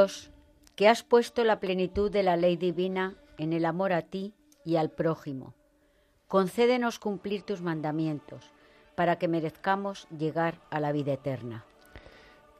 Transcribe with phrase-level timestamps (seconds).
[0.00, 0.30] Dios,
[0.76, 4.32] que has puesto la plenitud de la ley divina en el amor a ti
[4.64, 5.54] y al prójimo,
[6.26, 8.50] concédenos cumplir tus mandamientos
[8.94, 11.66] para que merezcamos llegar a la vida eterna.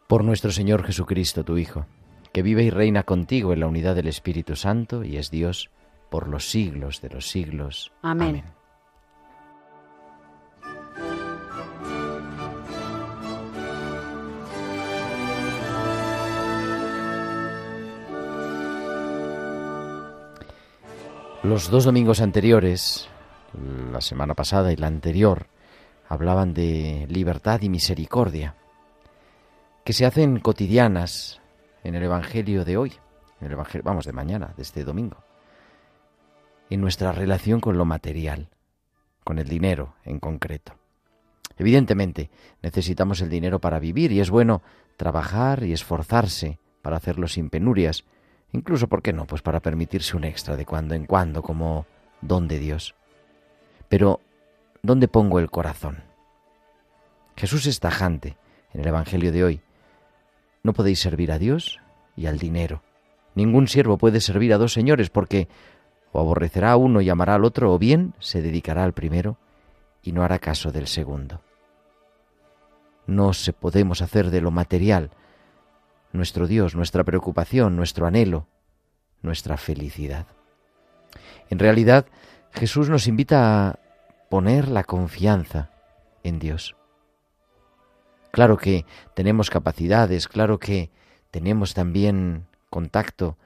[0.07, 1.87] Por nuestro Señor Jesucristo, tu Hijo,
[2.31, 5.71] que vive y reina contigo en la unidad del Espíritu Santo y es Dios
[6.11, 7.91] por los siglos de los siglos.
[8.03, 8.29] Amén.
[8.29, 8.60] Amén.
[21.43, 23.09] Los dos domingos anteriores,
[23.91, 25.47] la semana pasada y la anterior,
[26.07, 28.57] hablaban de libertad y misericordia,
[29.83, 31.41] que se hacen cotidianas
[31.83, 32.93] en el Evangelio de hoy,
[33.41, 35.17] en el Evangelio, vamos, de mañana, de este domingo,
[36.69, 38.51] en nuestra relación con lo material,
[39.25, 40.75] con el dinero en concreto.
[41.57, 42.29] Evidentemente,
[42.61, 44.61] necesitamos el dinero para vivir y es bueno
[44.99, 48.05] trabajar y esforzarse para hacerlo sin penurias,
[48.53, 49.27] Incluso, ¿por qué no?
[49.27, 51.87] Pues para permitirse un extra de cuando en cuando como
[52.21, 52.95] don de Dios.
[53.89, 54.21] Pero,
[54.83, 56.03] ¿dónde pongo el corazón?
[57.37, 58.37] Jesús es tajante
[58.73, 59.61] en el Evangelio de hoy.
[60.63, 61.81] No podéis servir a Dios
[62.17, 62.83] y al dinero.
[63.35, 65.49] Ningún siervo puede servir a dos señores porque
[66.13, 69.39] o aborrecerá a uno y amará al otro, o bien se dedicará al primero
[70.03, 71.41] y no hará caso del segundo.
[73.07, 75.11] No se podemos hacer de lo material
[76.13, 78.47] nuestro Dios, nuestra preocupación, nuestro anhelo,
[79.23, 80.27] nuestra felicidad.
[81.49, 82.07] En realidad,
[82.53, 83.79] Jesús nos invita a
[84.29, 85.71] poner la confianza
[86.23, 86.77] en Dios.
[88.31, 90.91] Claro que tenemos capacidades, claro que
[91.31, 93.37] tenemos también contacto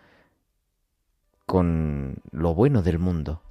[1.46, 3.42] con lo bueno del mundo,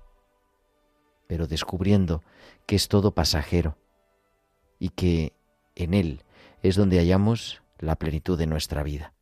[1.28, 2.24] pero descubriendo
[2.68, 3.78] que es todo pasajero
[4.78, 5.34] y que
[5.76, 6.24] en Él
[6.62, 9.14] es donde hallamos la plenitud de nuestra vida.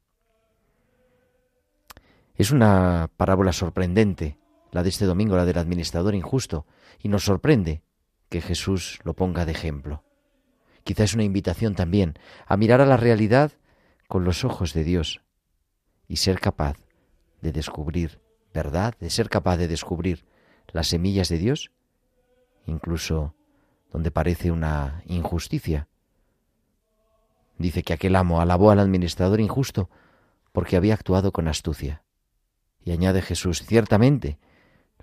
[2.36, 4.38] Es una parábola sorprendente,
[4.72, 6.66] la de este domingo, la del administrador injusto,
[7.00, 7.84] y nos sorprende
[8.30, 10.04] que Jesús lo ponga de ejemplo.
[10.84, 13.52] Quizá es una invitación también a mirar a la realidad
[14.08, 15.22] con los ojos de Dios
[16.08, 16.78] y ser capaz
[17.42, 18.22] de descubrir
[18.54, 20.26] verdad, de ser capaz de descubrir
[20.72, 21.72] las semillas de Dios,
[22.66, 23.36] incluso
[23.92, 25.88] donde parece una injusticia,
[27.58, 29.90] Dice que aquel amo alabó al administrador injusto
[30.52, 32.04] porque había actuado con astucia.
[32.84, 34.40] Y añade Jesús, ciertamente,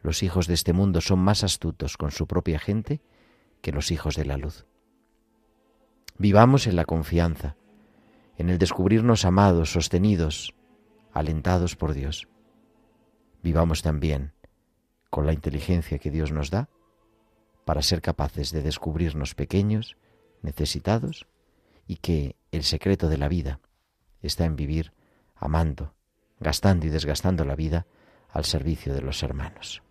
[0.02, 3.00] los hijos de este mundo son más astutos con su propia gente
[3.60, 4.66] que los hijos de la luz.
[6.18, 7.56] Vivamos en la confianza,
[8.36, 10.54] en el descubrirnos amados, sostenidos,
[11.12, 12.28] alentados por Dios.
[13.42, 14.32] Vivamos también
[15.10, 16.68] con la inteligencia que Dios nos da
[17.64, 19.96] para ser capaces de descubrirnos pequeños,
[20.42, 21.26] necesitados,
[21.88, 23.58] y que el secreto de la vida
[24.22, 24.92] está en vivir
[25.34, 25.94] amando,
[26.38, 27.86] gastando y desgastando la vida
[28.30, 29.82] al servicio de los hermanos.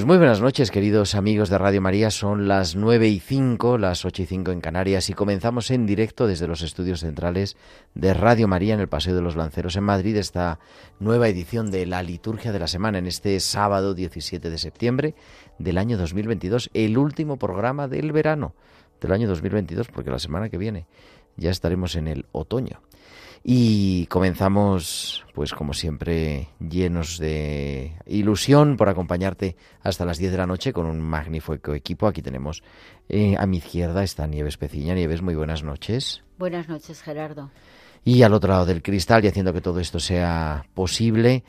[0.00, 2.10] Pues muy buenas noches, queridos amigos de Radio María.
[2.10, 6.26] Son las nueve y cinco, las ocho y cinco en Canarias, y comenzamos en directo
[6.26, 7.58] desde los estudios centrales
[7.94, 10.58] de Radio María en el Paseo de los Lanceros en Madrid esta
[11.00, 15.14] nueva edición de la Liturgia de la Semana en este sábado 17 de septiembre
[15.58, 18.54] del año 2022, el último programa del verano
[19.02, 20.86] del año 2022, porque la semana que viene
[21.36, 22.80] ya estaremos en el otoño.
[23.42, 30.46] Y comenzamos, pues como siempre, llenos de ilusión por acompañarte hasta las 10 de la
[30.46, 32.06] noche con un magnífico equipo.
[32.06, 32.62] Aquí tenemos
[33.08, 34.94] eh, a mi izquierda está Nieves Peciña.
[34.94, 36.22] Nieves, muy buenas noches.
[36.38, 37.50] Buenas noches, Gerardo.
[38.04, 41.42] Y al otro lado del cristal, y haciendo que todo esto sea posible,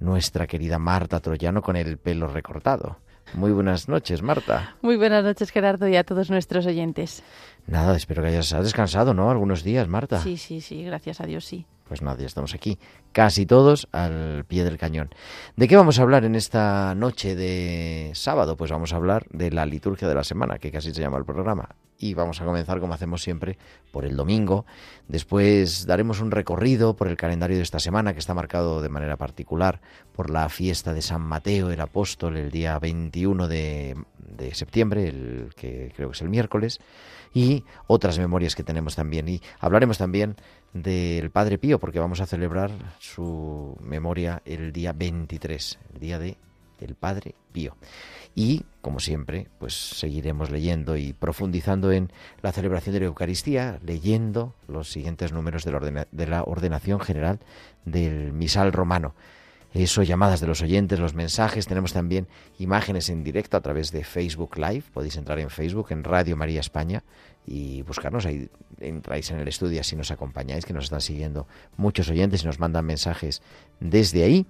[0.00, 2.98] nuestra querida Marta Troyano con el pelo recortado.
[3.34, 4.76] Muy buenas noches, Marta.
[4.82, 7.22] Muy buenas noches, Gerardo, y a todos nuestros oyentes.
[7.66, 9.30] Nada, espero que hayas descansado, ¿no?
[9.30, 10.20] Algunos días, Marta.
[10.20, 11.66] Sí, sí, sí, gracias a Dios, sí.
[11.86, 12.78] Pues nada, ya estamos aquí,
[13.12, 15.10] casi todos al pie del cañón.
[15.56, 18.56] ¿De qué vamos a hablar en esta noche de sábado?
[18.56, 21.24] Pues vamos a hablar de la liturgia de la semana, que casi se llama el
[21.24, 21.68] programa
[22.02, 23.56] y vamos a comenzar como hacemos siempre
[23.92, 24.66] por el domingo.
[25.06, 29.16] Después daremos un recorrido por el calendario de esta semana que está marcado de manera
[29.16, 29.80] particular
[30.12, 35.50] por la fiesta de San Mateo el Apóstol el día 21 de, de septiembre, el
[35.54, 36.80] que creo que es el miércoles,
[37.34, 39.28] y otras memorias que tenemos también.
[39.28, 40.36] Y hablaremos también
[40.72, 46.36] del Padre Pío porque vamos a celebrar su memoria el día 23, el día de
[46.80, 47.76] el Padre Pío.
[48.34, 54.54] Y, como siempre, pues seguiremos leyendo y profundizando en la celebración de la Eucaristía, leyendo
[54.68, 57.40] los siguientes números de la, de la ordenación general
[57.84, 59.14] del misal romano.
[59.74, 61.66] Eso, llamadas de los oyentes, los mensajes.
[61.66, 62.28] Tenemos también
[62.58, 64.84] imágenes en directo a través de Facebook Live.
[64.92, 67.02] Podéis entrar en Facebook, en Radio María España,
[67.46, 68.26] y buscarnos.
[68.26, 68.48] Ahí
[68.80, 71.46] entráis en el estudio, así nos acompañáis, que nos están siguiendo
[71.76, 73.42] muchos oyentes y nos mandan mensajes
[73.80, 74.46] desde ahí.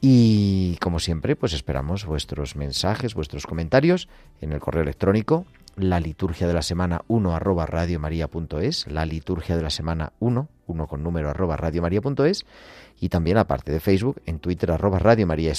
[0.00, 4.08] Y como siempre, pues esperamos vuestros mensajes, vuestros comentarios
[4.40, 5.46] en el correo electrónico
[5.76, 10.86] la liturgia de la semana 1 arroba radiomaria.es, la liturgia de la semana 1, 1
[10.86, 12.44] con número arroba radiomaria.es
[13.00, 15.52] y también aparte de Facebook en Twitter arroba Radio María.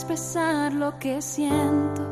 [0.03, 2.03] Expresar lo que siento.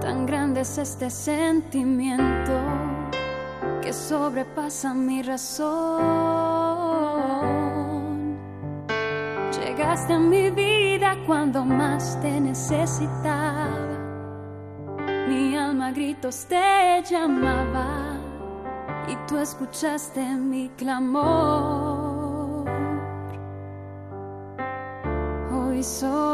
[0.00, 2.52] Tan grande es este sentimiento
[3.82, 5.64] que sobrepasa mi razón.
[9.58, 13.98] Llegaste a mi vida cuando más te necesitaba.
[15.28, 18.20] Mi alma a gritos te llamaba
[19.08, 22.04] y tú escuchaste mi clamor.
[25.84, 26.33] solo sé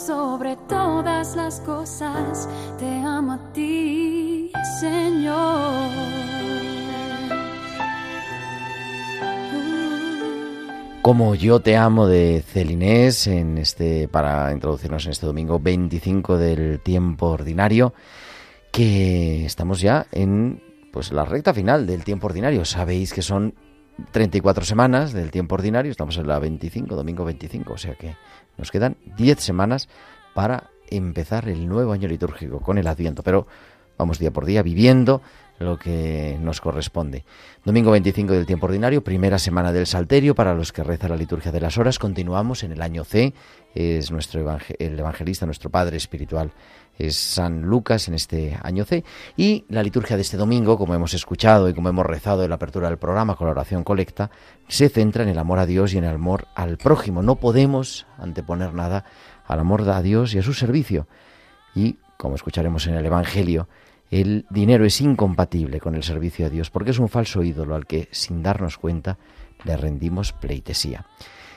[0.00, 5.90] Sobre todas las cosas, te amo a ti, Señor.
[11.02, 16.80] Como yo te amo de Celinés en este para introducirnos en este domingo 25 del
[16.80, 17.92] tiempo ordinario
[18.72, 22.64] que estamos ya en pues la recta final del tiempo ordinario.
[22.64, 23.54] Sabéis que son
[24.12, 28.16] 34 semanas del tiempo ordinario, estamos en la 25, domingo 25, o sea que
[28.60, 29.88] nos quedan 10 semanas
[30.34, 33.46] para empezar el nuevo año litúrgico con el Adviento, pero
[33.98, 35.22] vamos día por día viviendo
[35.58, 37.24] lo que nos corresponde.
[37.64, 41.52] Domingo 25 del tiempo ordinario, primera semana del Salterio para los que reza la liturgia
[41.52, 41.98] de las horas.
[41.98, 43.34] Continuamos en el año C,
[43.74, 44.40] es nuestro
[44.78, 46.52] el evangelista, nuestro padre espiritual
[47.00, 49.04] es San Lucas en este año C.
[49.36, 52.56] Y la liturgia de este domingo, como hemos escuchado y como hemos rezado en la
[52.56, 54.30] apertura del programa con la oración colecta,
[54.68, 57.22] se centra en el amor a Dios y en el amor al prójimo.
[57.22, 59.04] No podemos anteponer nada
[59.46, 61.06] al amor a Dios y a su servicio.
[61.74, 63.68] Y, como escucharemos en el Evangelio,
[64.10, 67.86] el dinero es incompatible con el servicio a Dios porque es un falso ídolo al
[67.86, 69.18] que, sin darnos cuenta,
[69.64, 71.06] le rendimos pleitesía.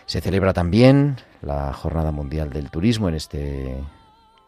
[0.06, 3.84] Se celebra también la Jornada Mundial del Turismo en este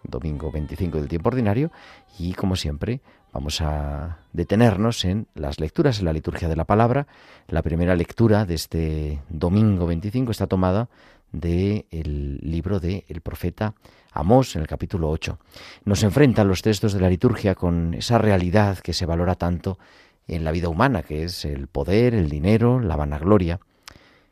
[0.03, 1.71] domingo 25 del tiempo ordinario,
[2.19, 7.07] y como siempre vamos a detenernos en las lecturas en la liturgia de la palabra.
[7.47, 10.89] La primera lectura de este domingo 25 está tomada
[11.31, 13.73] del libro del el profeta
[14.11, 15.39] Amós en el capítulo 8.
[15.85, 19.79] Nos enfrentan los textos de la liturgia con esa realidad que se valora tanto
[20.27, 23.59] en la vida humana, que es el poder, el dinero, la vanagloria.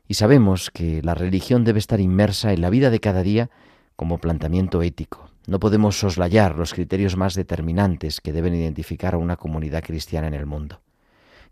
[0.08, 3.50] Y sabemos que la religión debe estar inmersa en la vida de cada día
[3.96, 5.30] como planteamiento ético.
[5.48, 10.34] No podemos soslayar los criterios más determinantes que deben identificar a una comunidad cristiana en
[10.34, 10.82] el mundo.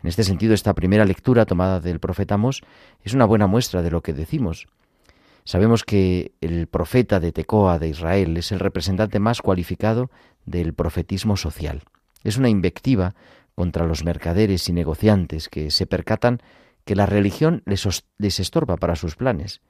[0.02, 2.62] En este sentido, esta primera lectura tomada del profeta Amós
[3.02, 4.66] es una buena muestra de lo que decimos.
[5.44, 10.10] Sabemos que el profeta de Tecoa de Israel es el representante más cualificado
[10.46, 11.82] del profetismo social.
[12.24, 13.14] Es una invectiva
[13.54, 16.40] contra los mercaderes y negociantes que se percatan
[16.84, 19.60] que la religión les, les estorba para sus planes.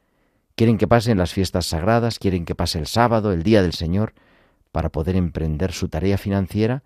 [0.54, 4.14] Quieren que pasen las fiestas sagradas, quieren que pase el sábado, el día del Señor,
[4.70, 6.82] para poder emprender su tarea financiera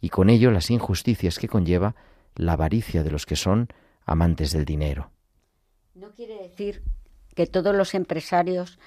[0.00, 1.94] y con ello las injusticias que conlleva
[2.34, 3.68] la avaricia de los que son
[4.04, 5.10] amantes del dinero.
[5.94, 6.82] No quiere decir
[7.34, 8.78] que todos los empresarios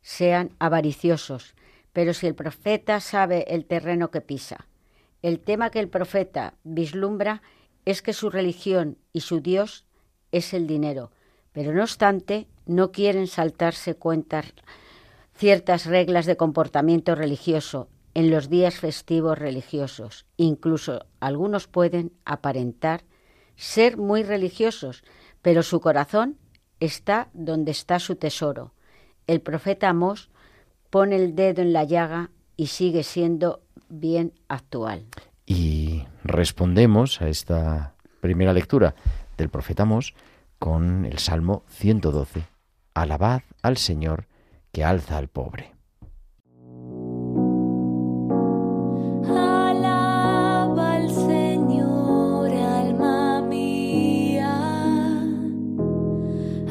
[0.00, 1.54] sean avariciosos,
[1.92, 4.66] pero si el profeta sabe el terreno que pisa,
[5.22, 7.42] el tema que el profeta vislumbra
[7.84, 9.86] es que su religión y su Dios
[10.32, 11.10] es el dinero,
[11.52, 14.52] pero no obstante no quieren saltarse cuentas
[15.34, 20.26] ciertas reglas de comportamiento religioso en los días festivos religiosos.
[20.36, 23.04] Incluso algunos pueden aparentar
[23.56, 25.04] ser muy religiosos,
[25.40, 26.38] pero su corazón
[26.80, 28.72] está donde está su tesoro.
[29.26, 30.30] El profeta Amós
[30.90, 35.06] pone el dedo en la llaga y sigue siendo bien actual.
[35.46, 38.94] Y respondemos a esta primera lectura
[39.36, 40.14] del profeta Amós
[40.58, 42.44] con el Salmo 112.
[42.94, 44.26] Alabad al Señor
[44.70, 45.72] que alza al pobre.
[49.24, 54.54] Alaba al Señor, alma mía.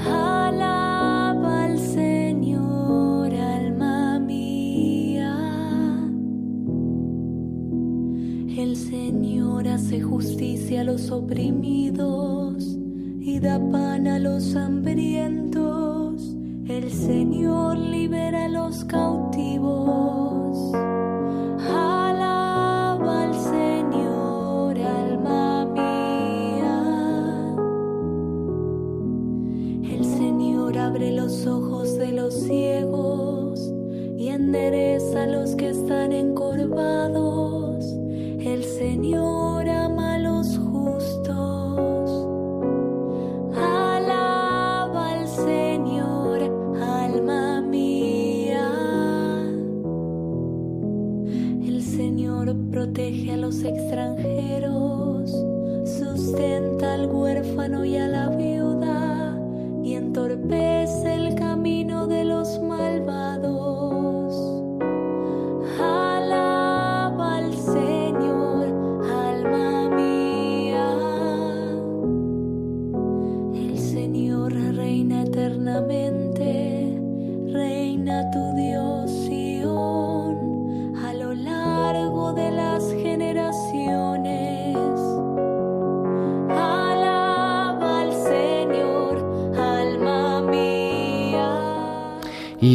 [0.05, 5.37] Alaba al Señor, alma mía.
[8.57, 12.20] El Señor hace justicia a los oprimidos
[13.41, 16.35] da pan a los hambrientos.
[16.67, 20.20] El Señor libera a los cautivos.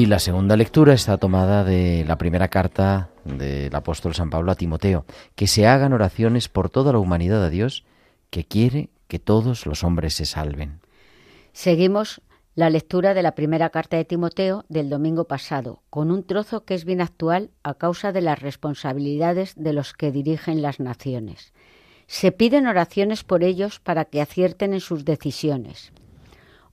[0.06, 4.54] Y la segunda lectura está tomada de la primera carta del apóstol San Pablo a
[4.54, 7.84] Timoteo, que se hagan oraciones por toda la humanidad a Dios,
[8.30, 10.78] que quiere que todos los hombres se salven.
[11.52, 12.22] Seguimos
[12.54, 16.74] la lectura de la primera carta de Timoteo del domingo pasado, con un trozo que
[16.74, 21.52] es bien actual a causa de las responsabilidades de los que dirigen las naciones.
[22.06, 25.90] Se piden oraciones por ellos para que acierten en sus decisiones.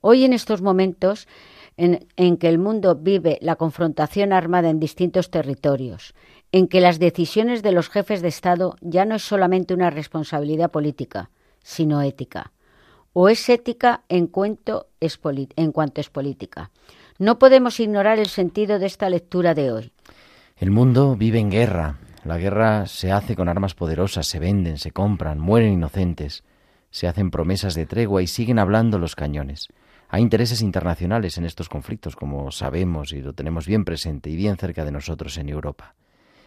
[0.01, 1.27] Hoy en estos momentos
[1.77, 6.13] en, que el mundo vive la confrontación armada en distintos territorios,
[6.51, 10.71] en que las decisiones de los jefes de Estado ya no es solamente una responsabilidad
[10.71, 11.29] política,
[11.61, 12.51] sino ética.
[13.13, 16.71] O es ética en cuanto es política.
[17.19, 19.91] No podemos ignorar el sentido de esta lectura de hoy.
[20.57, 21.99] El mundo vive en guerra.
[22.23, 26.43] La guerra se hace con armas poderosas, se venden, se compran, mueren inocentes,
[26.89, 29.67] se hacen promesas de tregua y siguen hablando los cañones.
[30.13, 34.58] Hay intereses internacionales en estos conflictos, como sabemos y lo tenemos bien presente y bien
[34.58, 35.96] cerca de nosotros en Europa.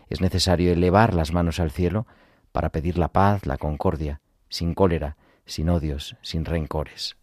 [0.09, 2.07] Es necesario elevar las manos al cielo
[2.53, 7.17] para pedir la paz, la concordia, sin cólera, sin odios, sin rencores.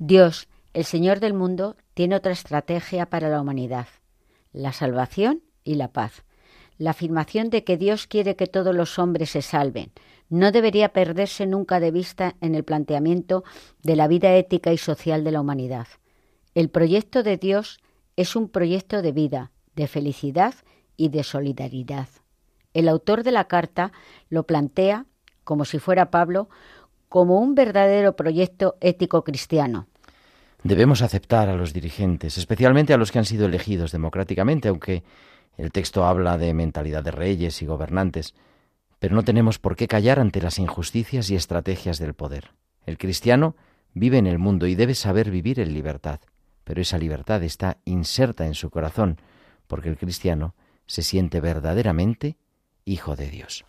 [0.00, 3.86] Dios, el Señor del mundo, tiene otra estrategia para la humanidad,
[4.52, 6.24] la salvación y la paz.
[6.76, 9.92] La afirmación de que Dios quiere que todos los hombres se salven
[10.32, 13.44] no debería perderse nunca de vista en el planteamiento
[13.82, 15.86] de la vida ética y social de la humanidad.
[16.54, 17.80] El proyecto de Dios
[18.16, 20.54] es un proyecto de vida, de felicidad
[20.96, 22.08] y de solidaridad.
[22.72, 23.92] El autor de la carta
[24.30, 25.04] lo plantea,
[25.44, 26.48] como si fuera Pablo,
[27.10, 29.86] como un verdadero proyecto ético cristiano.
[30.62, 35.02] Debemos aceptar a los dirigentes, especialmente a los que han sido elegidos democráticamente, aunque
[35.58, 38.34] el texto habla de mentalidad de reyes y gobernantes,
[39.02, 42.52] pero no tenemos por qué callar ante las injusticias y estrategias del poder.
[42.86, 43.56] El cristiano
[43.94, 46.20] vive en el mundo y debe saber vivir en libertad,
[46.62, 49.20] pero esa libertad está inserta en su corazón,
[49.66, 50.54] porque el cristiano
[50.86, 52.36] se siente verdaderamente
[52.84, 53.64] hijo de Dios.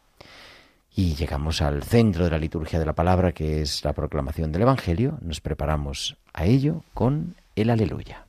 [0.95, 4.61] Y llegamos al centro de la liturgia de la palabra, que es la proclamación del
[4.61, 5.17] Evangelio.
[5.19, 8.27] Nos preparamos a ello con el aleluya.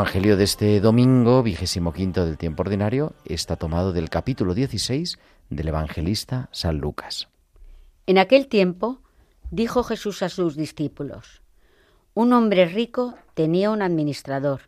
[0.00, 5.18] Evangelio de este domingo, vigésimo quinto del tiempo ordinario, está tomado del capítulo 16
[5.50, 7.28] del evangelista San Lucas.
[8.06, 9.02] En aquel tiempo
[9.50, 11.42] dijo Jesús a sus discípulos,
[12.14, 14.62] un hombre rico tenía un administrador,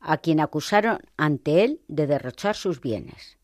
[0.00, 3.38] a quien acusaron ante él de derrochar sus bienes.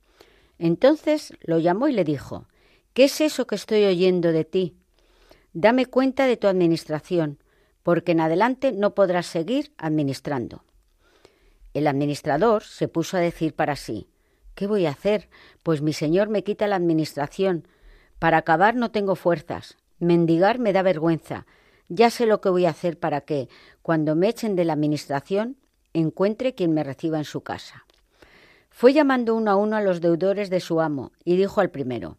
[0.58, 2.48] Entonces lo llamó y le dijo,
[2.92, 4.74] ¿qué es eso que estoy oyendo de ti?
[5.52, 7.38] Dame cuenta de tu administración,
[7.84, 10.64] porque en adelante no podrás seguir administrando.
[11.74, 14.08] El administrador se puso a decir para sí
[14.54, 15.28] ¿Qué voy a hacer?
[15.62, 17.66] Pues mi señor me quita la administración.
[18.18, 19.78] Para acabar no tengo fuerzas.
[19.98, 21.46] Mendigar me da vergüenza.
[21.88, 23.48] Ya sé lo que voy a hacer para que,
[23.82, 25.56] cuando me echen de la administración,
[25.92, 27.84] encuentre quien me reciba en su casa.
[28.70, 32.18] Fue llamando uno a uno a los deudores de su amo y dijo al primero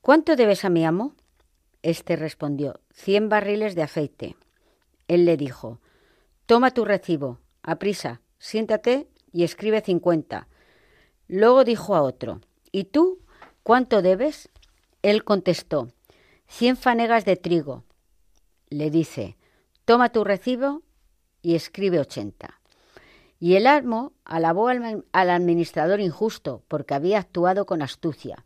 [0.00, 1.14] ¿Cuánto debes a mi amo?
[1.82, 4.36] Este respondió Cien barriles de aceite.
[5.08, 5.80] Él le dijo
[6.46, 10.48] Toma tu recibo, aprisa, siéntate y escribe cincuenta.
[11.28, 12.40] Luego dijo a otro,
[12.72, 13.20] ¿y tú
[13.62, 14.50] cuánto debes?
[15.02, 15.92] Él contestó,
[16.48, 17.84] cien fanegas de trigo.
[18.68, 19.36] Le dice,
[19.84, 20.82] toma tu recibo
[21.40, 22.60] y escribe ochenta.
[23.38, 28.44] Y el amo alabó al, al administrador injusto porque había actuado con astucia.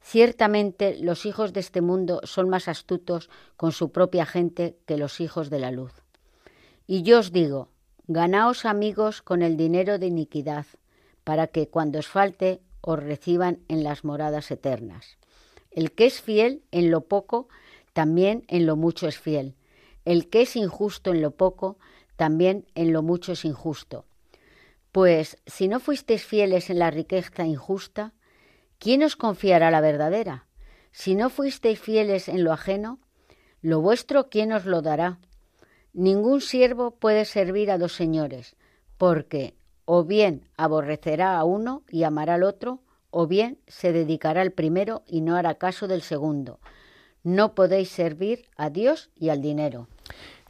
[0.00, 5.20] Ciertamente los hijos de este mundo son más astutos con su propia gente que los
[5.20, 5.92] hijos de la luz.
[6.88, 7.68] Y yo os digo,
[8.06, 10.66] Ganaos amigos con el dinero de iniquidad,
[11.24, 15.16] para que cuando os falte os reciban en las moradas eternas.
[15.70, 17.48] El que es fiel en lo poco,
[17.94, 19.54] también en lo mucho es fiel.
[20.04, 21.78] El que es injusto en lo poco,
[22.16, 24.04] también en lo mucho es injusto.
[24.92, 28.12] Pues si no fuisteis fieles en la riqueza injusta,
[28.78, 30.44] ¿quién os confiará la verdadera?
[30.92, 32.98] Si no fuisteis fieles en lo ajeno,
[33.62, 35.20] lo vuestro, ¿quién os lo dará?
[35.94, 38.56] Ningún siervo puede servir a dos señores,
[38.98, 39.54] porque
[39.84, 42.80] o bien aborrecerá a uno y amará al otro,
[43.10, 46.58] o bien se dedicará al primero y no hará caso del segundo.
[47.22, 49.86] No podéis servir a Dios y al dinero.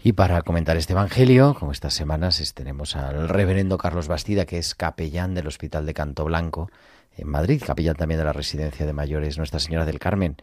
[0.02, 4.74] Y para comentar este Evangelio, como estas semanas, tenemos al reverendo Carlos Bastida, que es
[4.74, 6.70] capellán del Hospital de Canto Blanco
[7.16, 10.37] en Madrid, capellán también de la Residencia de Mayores Nuestra Señora del Carmen.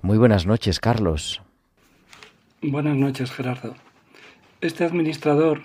[0.00, 1.42] Muy buenas noches, Carlos.
[2.62, 3.74] Buenas noches, Gerardo.
[4.64, 5.60] Este administrador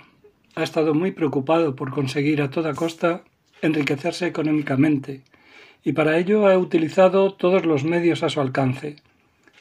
[0.56, 3.24] ha estado muy preocupado por conseguir a toda costa
[3.62, 5.22] enriquecerse económicamente
[5.86, 8.98] y para ello ha utilizado todos los medios a su alcance.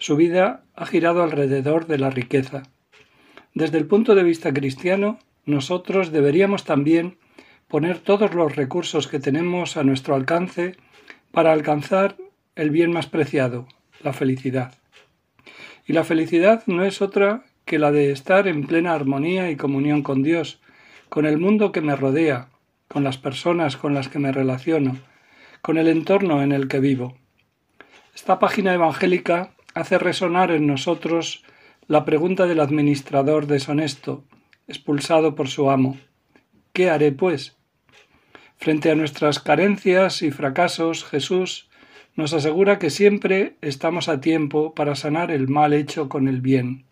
[0.01, 2.65] Su vida ha girado alrededor de la riqueza.
[3.55, 7.17] Desde el punto de vista cristiano, nosotros deberíamos también
[7.69, 10.75] poner todos los recursos que tenemos a nuestro alcance
[11.31, 12.17] para alcanzar
[12.57, 13.69] el bien más preciado,
[14.03, 14.75] la felicidad.
[15.87, 20.03] Y la felicidad no es otra que la de estar en plena armonía y comunión
[20.03, 20.59] con Dios,
[21.11, 22.49] con el mundo que me rodea,
[22.89, 24.97] con las personas con las que me relaciono,
[25.61, 27.19] con el entorno en el que vivo.
[28.15, 31.45] Esta página evangélica hace resonar en nosotros
[31.87, 34.25] la pregunta del administrador deshonesto,
[34.67, 35.99] expulsado por su amo.
[36.73, 37.57] ¿Qué haré, pues?
[38.57, 41.69] Frente a nuestras carencias y fracasos, Jesús
[42.17, 46.87] nos asegura que siempre estamos a tiempo para sanar el mal hecho con el bien.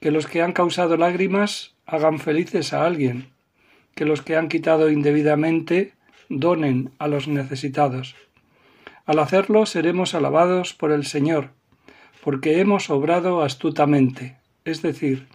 [0.00, 3.28] Que los que han causado lágrimas hagan felices a alguien,
[3.94, 5.94] que los que han quitado indebidamente
[6.28, 8.14] donen a los necesitados.
[9.06, 11.50] Al hacerlo seremos alabados por el Señor,
[12.22, 15.26] porque hemos obrado astutamente, es decir,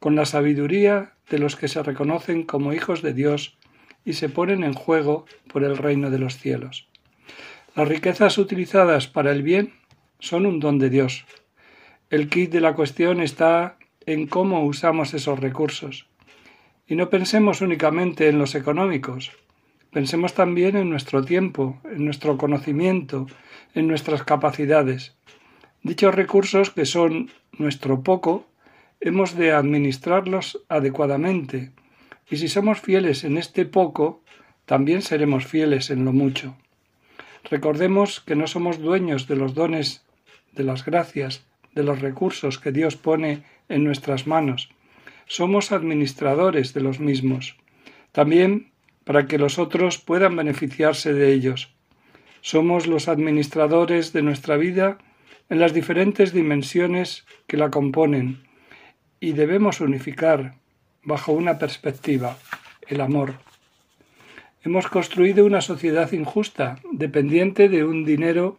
[0.00, 3.56] con la sabiduría de los que se reconocen como hijos de Dios
[4.04, 6.88] y se ponen en juego por el reino de los cielos.
[7.74, 9.72] Las riquezas utilizadas para el bien
[10.18, 11.24] son un don de Dios.
[12.10, 16.06] El kit de la cuestión está en cómo usamos esos recursos.
[16.86, 19.32] Y no pensemos únicamente en los económicos,
[19.90, 23.26] pensemos también en nuestro tiempo, en nuestro conocimiento,
[23.74, 25.14] en nuestras capacidades.
[25.82, 28.46] Dichos recursos, que son nuestro poco,
[29.00, 31.72] hemos de administrarlos adecuadamente,
[32.30, 34.22] y si somos fieles en este poco,
[34.64, 36.56] también seremos fieles en lo mucho.
[37.50, 40.04] Recordemos que no somos dueños de los dones,
[40.52, 44.70] de las gracias, de los recursos que Dios pone en nuestras manos.
[45.26, 47.56] Somos administradores de los mismos,
[48.12, 48.72] también
[49.04, 51.74] para que los otros puedan beneficiarse de ellos.
[52.40, 54.98] Somos los administradores de nuestra vida
[55.48, 58.42] en las diferentes dimensiones que la componen
[59.20, 60.54] y debemos unificar
[61.02, 62.38] bajo una perspectiva,
[62.86, 63.34] el amor.
[64.64, 68.58] Hemos construido una sociedad injusta, dependiente de un dinero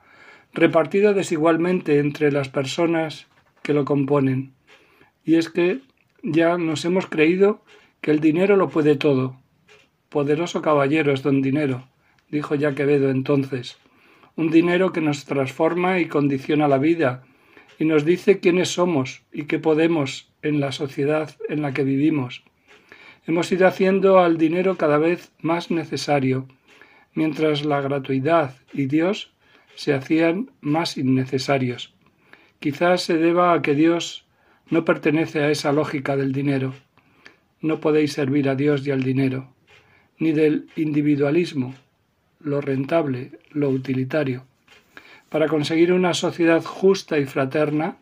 [0.54, 3.28] repartido desigualmente entre las personas
[3.62, 4.54] que lo componen.
[5.24, 5.82] Y es que
[6.22, 7.62] ya nos hemos creído
[8.02, 9.38] que el dinero lo puede todo.
[10.10, 11.88] Poderoso caballero es don dinero,
[12.30, 13.78] dijo ya Quevedo entonces.
[14.36, 17.24] Un dinero que nos transforma y condiciona la vida,
[17.80, 22.44] y nos dice quiénes somos y qué podemos en la sociedad en la que vivimos.
[23.26, 26.48] Hemos ido haciendo al dinero cada vez más necesario,
[27.14, 29.34] mientras la gratuidad y Dios
[29.76, 31.94] se hacían más innecesarios.
[32.60, 34.23] Quizás se deba a que Dios
[34.74, 36.74] no pertenece a esa lógica del dinero.
[37.62, 39.54] No podéis servir a Dios y al dinero,
[40.18, 41.76] ni del individualismo,
[42.40, 44.46] lo rentable, lo utilitario.
[45.30, 47.98] Para conseguir una sociedad justa y fraterna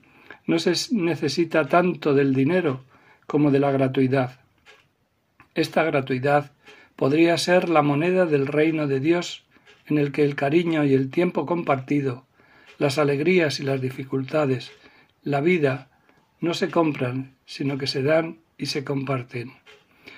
[0.47, 2.86] no se necesita tanto del dinero
[3.27, 4.39] como de la gratuidad.
[5.53, 6.53] Esta gratuidad
[6.95, 9.43] podría ser la moneda del reino de Dios
[9.88, 12.25] en el que el cariño y el tiempo compartido,
[12.77, 14.71] las alegrías y las dificultades,
[15.21, 15.90] la vida,
[16.41, 19.54] no se compran, sino que se dan y se comparten.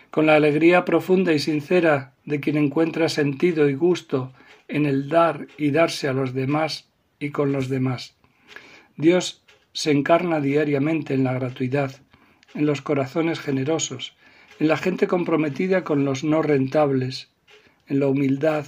[0.09, 4.33] Con la alegría profunda y sincera de quien encuentra sentido y gusto
[4.67, 6.87] en el dar y darse a los demás
[7.19, 8.15] y con los demás.
[8.95, 12.01] Dios se encarna diariamente en la gratuidad,
[12.53, 14.15] en los corazones generosos,
[14.59, 17.29] en la gente comprometida con los no rentables,
[17.87, 18.67] en la humildad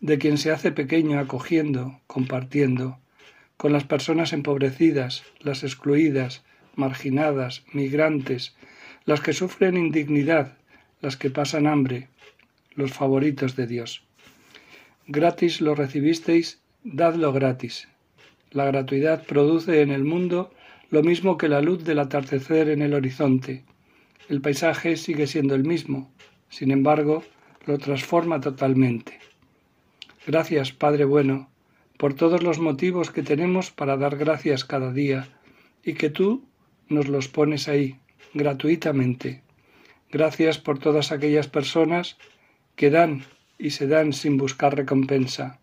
[0.00, 2.98] de quien se hace pequeño acogiendo, compartiendo,
[3.56, 6.44] con las personas empobrecidas, las excluidas,
[6.76, 8.54] marginadas, migrantes,
[9.04, 10.56] las que sufren indignidad,
[11.00, 12.08] las que pasan hambre,
[12.74, 14.02] los favoritos de Dios.
[15.06, 17.88] Gratis lo recibisteis, dadlo gratis.
[18.50, 20.52] La gratuidad produce en el mundo
[20.90, 23.64] lo mismo que la luz del atardecer en el horizonte.
[24.28, 26.10] El paisaje sigue siendo el mismo,
[26.48, 27.24] sin embargo,
[27.66, 29.18] lo transforma totalmente.
[30.26, 31.50] Gracias, Padre bueno,
[31.98, 35.28] por todos los motivos que tenemos para dar gracias cada día
[35.84, 36.44] y que tú
[36.94, 37.98] nos los pones ahí,
[38.32, 39.42] gratuitamente.
[40.10, 42.16] Gracias por todas aquellas personas
[42.76, 43.24] que dan
[43.58, 45.58] y se dan sin buscar recompensa.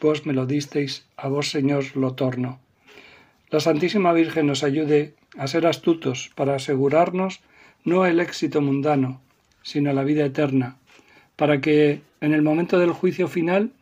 [0.00, 2.60] Vos me lo disteis, a vos Señor lo torno.
[3.50, 7.40] La Santísima Virgen nos ayude a ser astutos para asegurarnos
[7.84, 9.20] no el éxito mundano,
[9.62, 10.76] sino la vida eterna,
[11.36, 13.72] para que en el momento del juicio final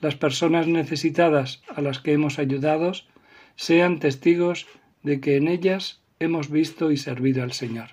[0.00, 2.92] las personas necesitadas a las que hemos ayudado
[3.56, 4.66] sean testigos
[5.02, 7.90] de que en ellas hemos visto y servido al Señor.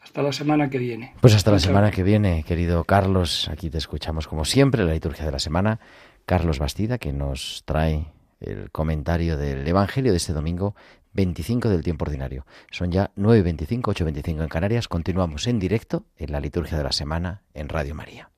[0.00, 1.14] Hasta la semana que viene.
[1.20, 3.48] Pues hasta la semana que viene, querido Carlos.
[3.48, 5.80] Aquí te escuchamos como siempre, la liturgia de la semana.
[6.24, 8.06] Carlos Bastida, que nos trae
[8.40, 10.74] el comentario del Evangelio de este domingo
[11.12, 12.46] 25 del tiempo ordinario.
[12.70, 14.86] Son ya 9.25, 8.25 en Canarias.
[14.86, 18.30] Continuamos en directo en la liturgia de la semana en Radio María.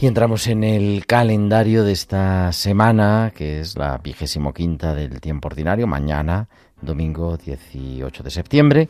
[0.00, 5.48] Y entramos en el calendario de esta semana, que es la vigésimo quinta del tiempo
[5.48, 6.48] ordinario, mañana,
[6.80, 8.88] domingo 18 de septiembre,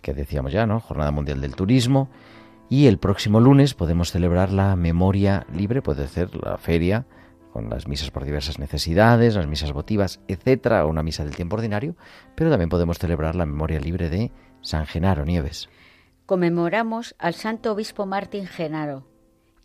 [0.00, 0.80] que decíamos ya, ¿no?
[0.80, 2.08] Jornada Mundial del Turismo.
[2.70, 7.04] Y el próximo lunes podemos celebrar la memoria libre, puede ser la feria,
[7.52, 11.56] con las misas por diversas necesidades, las misas votivas, etcétera, o una misa del tiempo
[11.56, 11.94] ordinario,
[12.34, 14.32] pero también podemos celebrar la memoria libre de
[14.62, 15.68] San Genaro Nieves.
[16.24, 19.07] Conmemoramos al santo obispo Martín Genaro,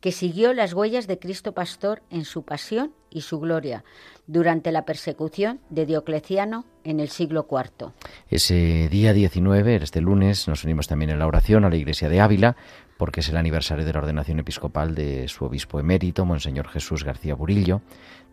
[0.04, 3.86] que siguió las huellas de Cristo Pastor en su pasión y su gloria
[4.28, 7.94] durante la persecución de Diocleciano en el siglo IV.
[8.28, 12.20] Ese día 19, este lunes, nos unimos también en la oración a la iglesia de
[12.20, 12.58] Ávila,
[12.98, 17.36] porque es el aniversario de la ordenación episcopal de su obispo emérito, Monseñor Jesús García
[17.36, 17.80] Burillo.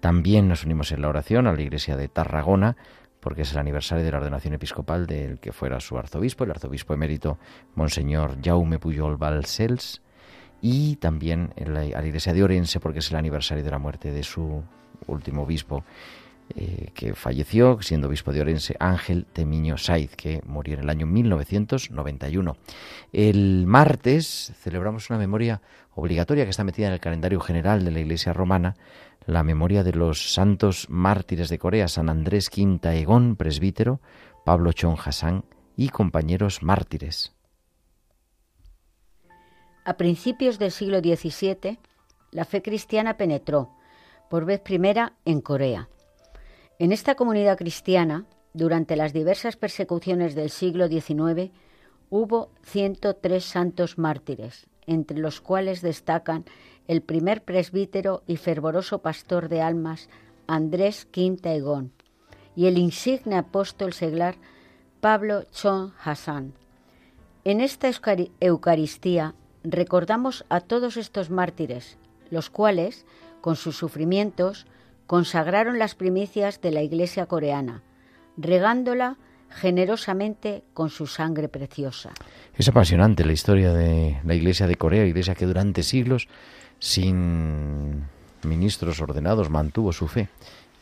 [0.01, 2.77] También nos unimos en la oración a la iglesia de Tarragona,
[3.21, 6.95] porque es el aniversario de la ordenación episcopal del que fuera su arzobispo, el arzobispo
[6.95, 7.39] emérito,
[7.77, 10.03] Monseñor Jaume Puyol Balcells
[10.61, 14.23] y también a la iglesia de Orense porque es el aniversario de la muerte de
[14.23, 14.63] su
[15.07, 15.85] último obispo
[16.57, 21.07] eh, que falleció siendo obispo de Orense, Ángel Temiño Saiz, que murió en el año
[21.07, 22.57] 1991.
[23.13, 25.61] El martes celebramos una memoria
[25.95, 28.75] obligatoria que está metida en el calendario general de la Iglesia romana,
[29.27, 34.01] la memoria de los santos mártires de Corea, San Andrés Quinta Egón, presbítero,
[34.45, 35.45] Pablo Chon Hassan
[35.77, 37.33] y compañeros mártires.
[39.85, 41.79] A principios del siglo XVII,
[42.33, 43.71] la fe cristiana penetró,
[44.29, 45.89] por vez primera, en Corea.
[46.79, 51.51] En esta comunidad cristiana, durante las diversas persecuciones del siglo XIX,
[52.11, 56.45] hubo 103 santos mártires, entre los cuales destacan
[56.87, 60.09] el primer presbítero y fervoroso pastor de almas,
[60.47, 61.93] Andrés Quinta Egón,
[62.55, 64.35] y el insigne apóstol seglar
[65.01, 66.53] Pablo Chon Hassan.
[67.45, 67.91] En esta
[68.41, 71.99] Eucaristía recordamos a todos estos mártires,
[72.31, 73.07] los cuales,
[73.41, 74.67] con sus sufrimientos,
[75.07, 77.83] consagraron las primicias de la Iglesia coreana,
[78.37, 79.17] regándola
[79.51, 82.11] generosamente con su sangre preciosa.
[82.55, 86.29] Es apasionante la historia de la Iglesia de Corea, iglesia que durante siglos,
[86.79, 88.05] sin
[88.45, 90.29] ministros ordenados, mantuvo su fe.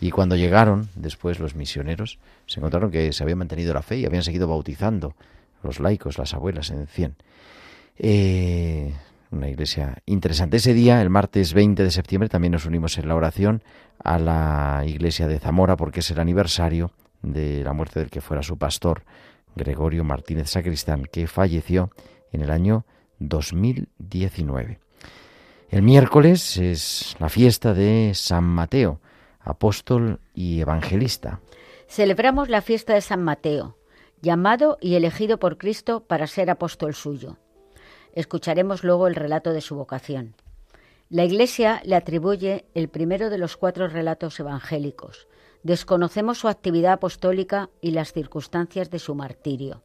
[0.00, 4.06] Y cuando llegaron después los misioneros, se encontraron que se había mantenido la fe y
[4.06, 5.14] habían seguido bautizando
[5.62, 7.16] los laicos, las abuelas en 100.
[7.98, 8.94] Eh,
[9.30, 10.56] una iglesia interesante.
[10.56, 13.62] Ese día, el martes 20 de septiembre, también nos unimos en la oración
[14.02, 18.42] a la iglesia de Zamora porque es el aniversario de la muerte del que fuera
[18.42, 19.02] su pastor,
[19.54, 21.90] Gregorio Martínez Sacristán, que falleció
[22.32, 22.86] en el año
[23.18, 24.78] 2019.
[25.70, 29.00] El miércoles es la fiesta de San Mateo,
[29.40, 31.40] apóstol y evangelista.
[31.88, 33.76] Celebramos la fiesta de San Mateo,
[34.22, 37.36] llamado y elegido por Cristo para ser apóstol suyo.
[38.18, 40.34] Escucharemos luego el relato de su vocación.
[41.08, 45.28] La Iglesia le atribuye el primero de los cuatro relatos evangélicos.
[45.62, 49.84] Desconocemos su actividad apostólica y las circunstancias de su martirio.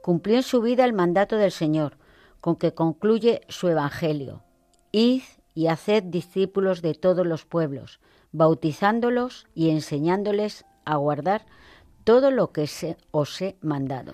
[0.00, 1.98] Cumplió en su vida el mandato del Señor,
[2.40, 4.42] con que concluye su Evangelio.
[4.90, 8.00] Id y haced discípulos de todos los pueblos,
[8.32, 11.44] bautizándolos y enseñándoles a guardar
[12.06, 14.12] todo lo que se, os he mandado.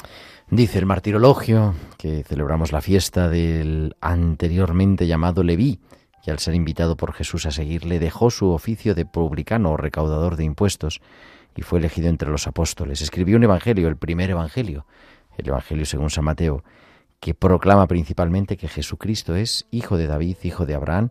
[0.51, 5.79] Dice el martirologio que celebramos la fiesta del anteriormente llamado Leví,
[6.25, 10.37] que al ser invitado por Jesús a seguirle dejó su oficio de publicano o recaudador
[10.37, 11.03] de impuestos
[11.55, 13.03] y fue elegido entre los apóstoles.
[13.03, 14.87] Escribió un evangelio, el primer evangelio,
[15.37, 16.65] el evangelio según San Mateo,
[17.21, 21.11] que proclama principalmente que Jesucristo es hijo de David, hijo de Abraham,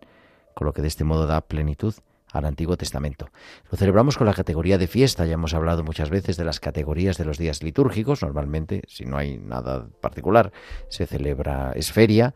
[0.56, 1.94] con lo que de este modo da plenitud
[2.32, 3.30] al Antiguo Testamento.
[3.70, 7.18] Lo celebramos con la categoría de fiesta, ya hemos hablado muchas veces de las categorías
[7.18, 10.52] de los días litúrgicos, normalmente, si no hay nada particular,
[10.90, 12.34] se celebra, es feria,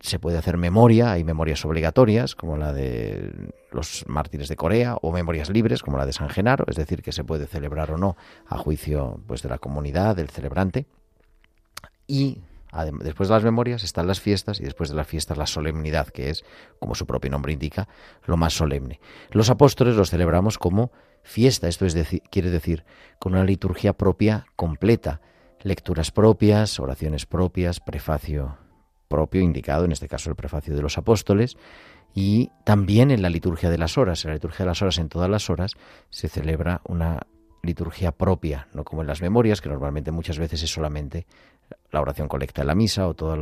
[0.00, 5.12] se puede hacer memoria, hay memorias obligatorias, como la de los mártires de Corea, o
[5.12, 8.16] memorias libres, como la de San Genaro, es decir, que se puede celebrar o no
[8.46, 10.86] a juicio pues, de la comunidad, del celebrante.
[12.06, 12.42] Y
[13.00, 16.30] Después de las memorias están las fiestas y después de las fiestas la solemnidad, que
[16.30, 16.44] es,
[16.78, 17.88] como su propio nombre indica,
[18.26, 19.00] lo más solemne.
[19.30, 21.96] Los apóstoles los celebramos como fiesta, esto es
[22.30, 22.84] quiere decir
[23.18, 25.20] con una liturgia propia completa,
[25.62, 28.56] lecturas propias, oraciones propias, prefacio
[29.08, 31.56] propio indicado, en este caso el prefacio de los apóstoles,
[32.14, 34.24] y también en la liturgia de las horas.
[34.24, 35.72] En la liturgia de las horas, en todas las horas,
[36.10, 37.26] se celebra una
[37.62, 41.26] liturgia propia, no como en las memorias, que normalmente muchas veces es solamente
[41.90, 43.38] la oración colecta de la misa o todas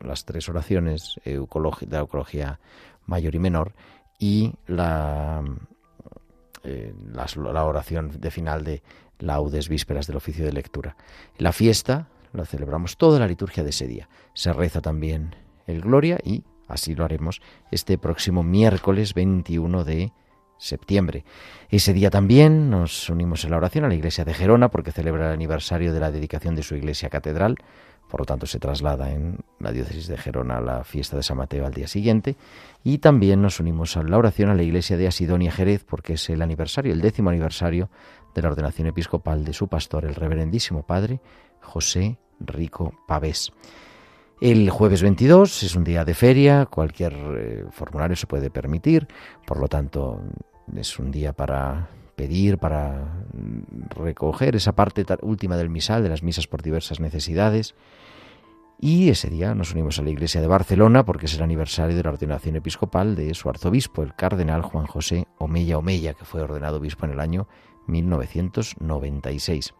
[0.00, 1.46] las, tres oraciones de
[1.88, 2.58] la eucología
[3.06, 3.74] mayor y menor
[4.18, 5.42] y la,
[6.64, 8.82] eh, la, oración de final de
[9.18, 10.96] laudes vísperas del oficio de lectura.
[11.38, 14.08] La fiesta la celebramos toda la liturgia de ese día.
[14.34, 15.34] Se reza también
[15.66, 20.12] el Gloria y así lo haremos este próximo miércoles 21 de
[20.62, 21.24] septiembre.
[21.68, 25.26] Ese día también nos unimos en la oración a la iglesia de Gerona porque celebra
[25.26, 27.56] el aniversario de la dedicación de su iglesia catedral.
[28.08, 31.66] Por lo tanto, se traslada en la diócesis de Gerona la fiesta de San Mateo
[31.66, 32.36] al día siguiente.
[32.84, 36.28] Y también nos unimos a la oración a la iglesia de Asidonia Jerez porque es
[36.30, 37.90] el aniversario, el décimo aniversario
[38.34, 41.20] de la ordenación episcopal de su pastor, el reverendísimo padre
[41.60, 43.52] José Rico Pavés.
[44.42, 49.06] El jueves 22 es un día de feria, cualquier eh, formulario se puede permitir,
[49.46, 50.20] por lo tanto
[50.76, 53.24] es un día para pedir, para
[53.96, 57.74] recoger esa parte última del misal, de las misas por diversas necesidades.
[58.78, 62.02] Y ese día nos unimos a la iglesia de Barcelona porque es el aniversario de
[62.02, 66.78] la ordenación episcopal de su arzobispo, el cardenal Juan José Omeya Omeya, que fue ordenado
[66.78, 67.46] obispo en el año
[67.86, 69.74] 1996.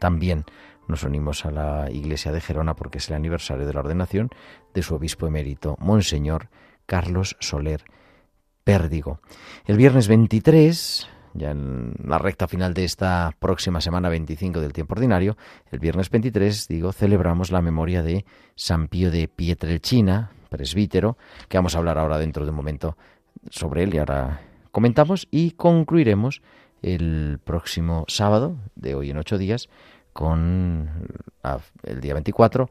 [0.00, 0.44] También
[0.88, 4.30] nos unimos a la iglesia de Gerona porque es el aniversario de la ordenación
[4.74, 6.48] de su obispo emérito, Monseñor
[6.86, 7.84] Carlos Soler
[9.64, 14.92] El viernes 23, ya en la recta final de esta próxima semana 25 del tiempo
[14.92, 15.38] ordinario,
[15.72, 18.26] el viernes 23, digo, celebramos la memoria de
[18.56, 21.16] San Pío de Pietrelcina, presbítero,
[21.48, 22.98] que vamos a hablar ahora dentro de un momento
[23.48, 26.42] sobre él y ahora comentamos y concluiremos
[26.82, 29.70] el próximo sábado, de hoy en ocho días,
[30.12, 30.90] con
[31.84, 32.68] el día 24,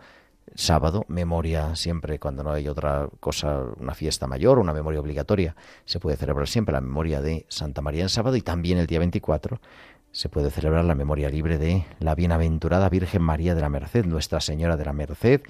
[0.55, 5.55] sábado, memoria siempre cuando no hay otra cosa, una fiesta mayor, una memoria obligatoria,
[5.85, 8.99] se puede celebrar siempre la memoria de Santa María en sábado y también el día
[8.99, 9.59] 24
[10.11, 14.39] se puede celebrar la memoria libre de la bienaventurada Virgen María de la Merced, Nuestra
[14.39, 15.41] Señora de la Merced,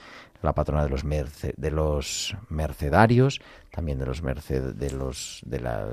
[0.42, 3.40] la patrona de los, de los mercedarios,
[3.72, 5.88] también de los merced de los de la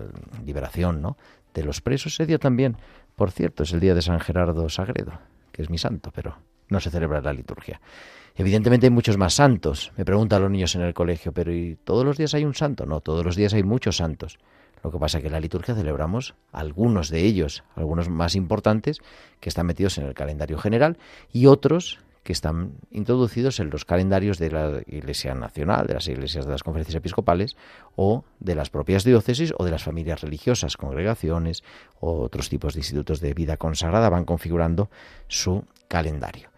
[0.45, 1.17] liberación, ¿no?
[1.53, 2.14] De los presos.
[2.14, 2.77] Ese día también,
[3.14, 5.12] por cierto, es el día de San Gerardo Sagredo
[5.55, 6.37] que es mi santo, pero
[6.69, 7.81] no se celebra la liturgia.
[8.37, 9.92] Evidentemente hay muchos más santos.
[9.97, 12.85] Me preguntan los niños en el colegio, pero ¿y todos los días hay un santo?
[12.85, 14.38] No, todos los días hay muchos santos.
[14.83, 18.99] Lo que pasa es que en la liturgia celebramos algunos de ellos, algunos más importantes
[19.38, 20.99] que están metidos en el calendario general
[21.33, 26.44] y otros que están introducidos en los calendarios de la Iglesia Nacional, de las iglesias
[26.44, 27.57] de las conferencias episcopales
[27.94, 31.62] o de las propias diócesis o de las familias religiosas, congregaciones
[32.01, 34.90] o otros tipos de institutos de vida consagrada van configurando
[35.29, 36.54] su calendario.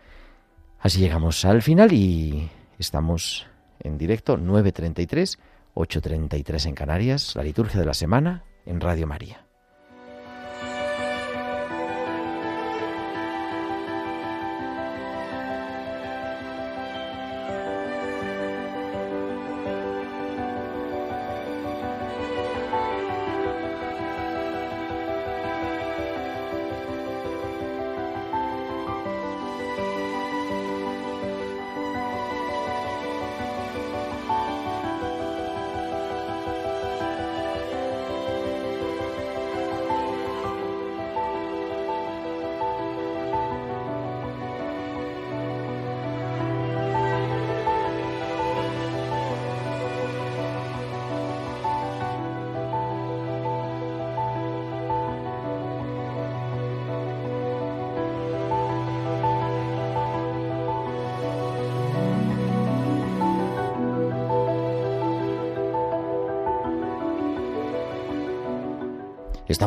[0.86, 3.44] Así llegamos al final y estamos
[3.80, 5.36] en directo 9.33,
[5.74, 9.45] 8.33 en Canarias, la liturgia de la semana en Radio María.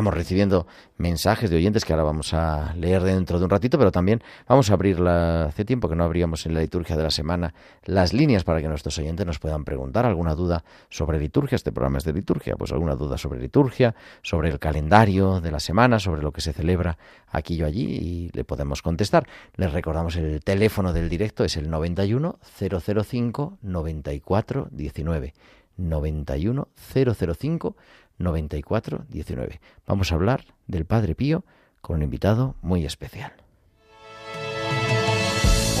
[0.00, 3.92] Estamos recibiendo mensajes de oyentes que ahora vamos a leer dentro de un ratito, pero
[3.92, 7.52] también vamos a abrir, hace tiempo que no abríamos en la liturgia de la semana,
[7.84, 11.56] las líneas para que nuestros oyentes nos puedan preguntar alguna duda sobre liturgia.
[11.56, 15.60] Este programa es de liturgia, pues alguna duda sobre liturgia, sobre el calendario de la
[15.60, 16.96] semana, sobre lo que se celebra
[17.28, 19.26] aquí o allí y le podemos contestar.
[19.56, 25.34] Les recordamos el teléfono del directo, es el 91 005 94 19.
[25.80, 27.76] 91 005
[28.20, 29.60] 94 19.
[29.86, 31.44] Vamos a hablar del Padre Pío
[31.80, 33.32] con un invitado muy especial.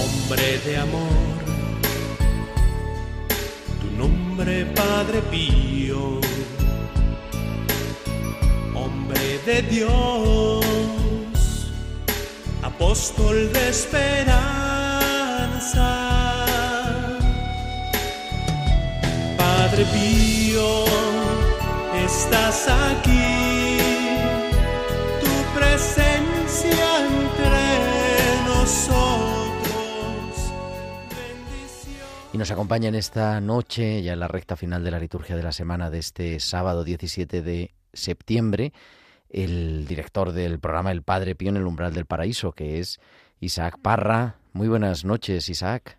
[0.02, 1.08] Hombre de amor,
[3.80, 6.20] tu nombre Padre Pío,
[8.74, 10.64] hombre de Dios,
[12.62, 14.80] apóstol de esperanza.
[19.36, 20.89] Padre Pío,
[22.10, 23.78] estás aquí,
[25.20, 27.62] tu presencia entre
[28.46, 29.60] nosotros.
[32.32, 35.42] Y nos acompaña en esta noche, ya en la recta final de la liturgia de
[35.42, 38.72] la semana de este sábado 17 de septiembre,
[39.28, 43.00] el director del programa El Padre Pío en el umbral del paraíso, que es
[43.38, 44.36] Isaac Parra.
[44.52, 45.98] Muy buenas noches, Isaac.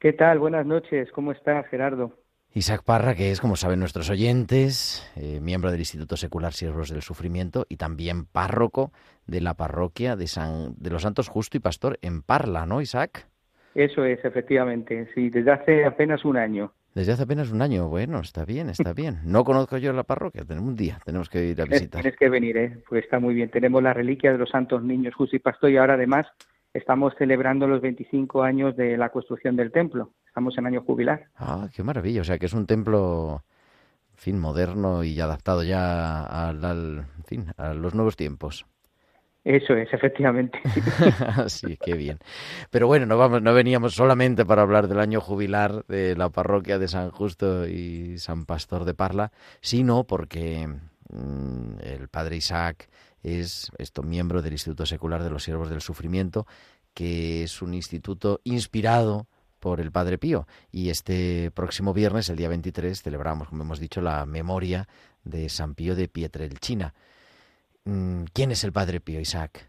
[0.00, 0.40] ¿Qué tal?
[0.40, 1.10] Buenas noches.
[1.12, 2.23] ¿Cómo estás, Gerardo?
[2.56, 7.02] Isaac Parra, que es, como saben nuestros oyentes, eh, miembro del Instituto Secular Siervos del
[7.02, 8.92] Sufrimiento y también párroco
[9.26, 13.26] de la parroquia de, San, de los Santos Justo y Pastor en Parla, ¿no, Isaac?
[13.74, 16.72] Eso es, efectivamente, sí, desde hace apenas un año.
[16.94, 19.18] Desde hace apenas un año, bueno, está bien, está bien.
[19.24, 22.02] No conozco yo la parroquia, tenemos un día, tenemos que ir a visitar.
[22.02, 22.78] Tienes que venir, ¿eh?
[22.88, 23.50] pues está muy bien.
[23.50, 26.28] Tenemos la reliquia de los santos niños Justo y Pastor y ahora además
[26.74, 30.12] estamos celebrando los 25 años de la construcción del templo.
[30.26, 31.28] Estamos en año jubilar.
[31.36, 33.44] Ah, qué maravilla, o sea que es un templo,
[34.12, 38.66] en fin, moderno y adaptado ya al, al en fin, a los nuevos tiempos.
[39.44, 40.58] Eso es, efectivamente.
[41.48, 42.18] sí, qué bien.
[42.70, 46.78] Pero bueno, no, vamos, no veníamos solamente para hablar del año jubilar de la parroquia
[46.78, 50.66] de San Justo y San Pastor de Parla, sino porque
[51.10, 52.88] mm, el padre Isaac
[53.24, 56.46] es esto, miembro del Instituto Secular de los Siervos del Sufrimiento,
[56.92, 59.26] que es un instituto inspirado
[59.58, 60.46] por el Padre Pío.
[60.70, 64.86] Y este próximo viernes, el día 23, celebramos, como hemos dicho, la memoria
[65.24, 66.92] de San Pío de Pietrelcina.
[67.86, 69.66] Mm, ¿Quién es el Padre Pío, Isaac?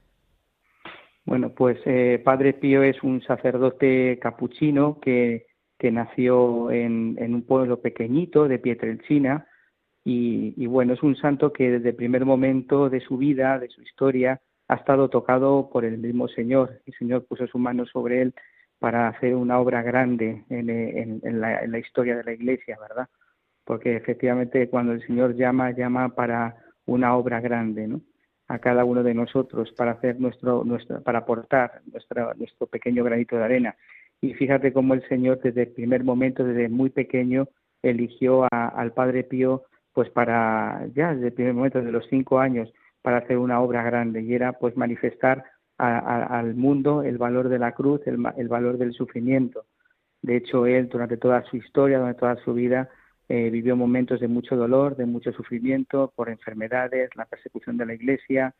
[1.25, 5.47] Bueno, pues eh, Padre Pío es un sacerdote capuchino que,
[5.79, 9.47] que nació en, en, un pueblo pequeñito de Pietrelcina
[10.07, 13.81] y, bueno, es un santo que desde el primer momento de su vida, de su
[13.81, 16.81] historia, ha estado tocado por el mismo Señor.
[16.85, 18.33] El Señor puso su mano sobre él
[18.77, 23.07] para hacer una obra grande en la historia de la Iglesia, ¿verdad?
[23.63, 28.01] Porque efectivamente cuando el Señor llama, llama para una obra grande, ¿no?
[28.47, 33.37] a cada uno de nosotros para hacer nuestro, nuestro para aportar nuestro, nuestro pequeño granito
[33.37, 33.75] de arena.
[34.21, 37.47] Y fíjate cómo el Señor desde el primer momento, desde muy pequeño,
[37.81, 39.63] eligió a, al Padre Pío,
[39.95, 42.71] pues para, ya desde el primer momento, de los cinco años,
[43.01, 45.45] para hacer una obra grande y era pues manifestar
[45.77, 49.65] al mundo el valor de la cruz, el, el valor del sufrimiento.
[50.21, 52.89] De hecho, él durante toda su historia, durante toda su vida,
[53.29, 57.93] eh, vivió momentos de mucho dolor, de mucho sufrimiento por enfermedades, la persecución de la
[57.93, 58.53] Iglesia,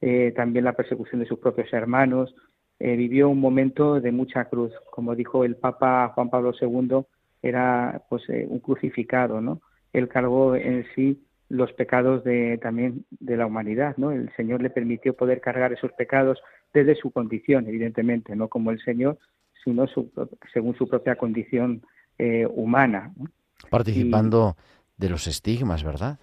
[0.00, 2.34] eh, también la persecución de sus propios hermanos.
[2.80, 7.04] Eh, vivió un momento de mucha cruz, como dijo el Papa Juan Pablo II,
[7.42, 9.60] era pues eh, un crucificado, ¿no?
[9.92, 14.12] Él cargó en sí los pecados de también de la humanidad, ¿no?
[14.12, 16.38] El Señor le permitió poder cargar esos pecados
[16.72, 19.18] desde su condición, evidentemente, no como el Señor,
[19.64, 20.10] sino su,
[20.52, 21.82] según su propia condición
[22.18, 23.12] eh, humana.
[23.16, 23.26] ¿no?
[23.68, 24.56] Participando
[24.96, 26.18] y, de los estigmas, ¿verdad?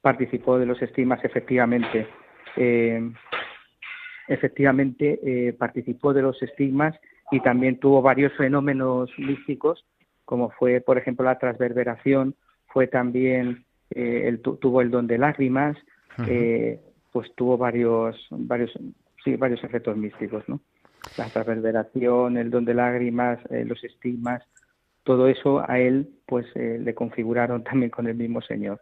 [0.00, 2.08] Participó de los estigmas, efectivamente.
[2.56, 3.12] Eh,
[4.28, 6.98] efectivamente, eh, participó de los estigmas
[7.30, 9.86] y también tuvo varios fenómenos místicos,
[10.24, 12.34] como fue, por ejemplo, la transverberación,
[12.72, 15.76] fue también, eh, el, tuvo el don de lágrimas,
[16.18, 16.78] -huh.
[17.12, 18.70] pues tuvo varios, varios,
[19.24, 20.60] sí, varios efectos místicos, ¿no?
[21.18, 24.42] La transverberación, el don de lágrimas, los estigmas,
[25.04, 28.80] todo eso a él pues eh, le configuraron también con el mismo Señor.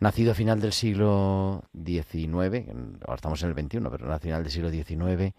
[0.00, 2.68] Nacido a final del siglo XIX,
[3.06, 5.32] ahora estamos en el XXI, pero a final del siglo XIX,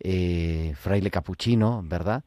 [0.00, 2.24] eh, fraile capuchino, ¿verdad?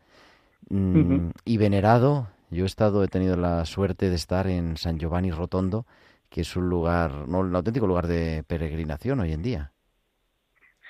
[0.70, 1.32] Mm, uh -huh.
[1.44, 5.86] Y venerado, yo he estado, he tenido la suerte de estar en San Giovanni Rotondo,
[6.30, 9.72] que es un lugar, no, un auténtico lugar de peregrinación hoy en día.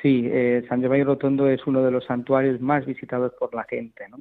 [0.02, 4.10] Sí, eh, San Giovanni Rotondo es uno de los santuarios más visitados por la gente,
[4.10, 4.18] ¿no?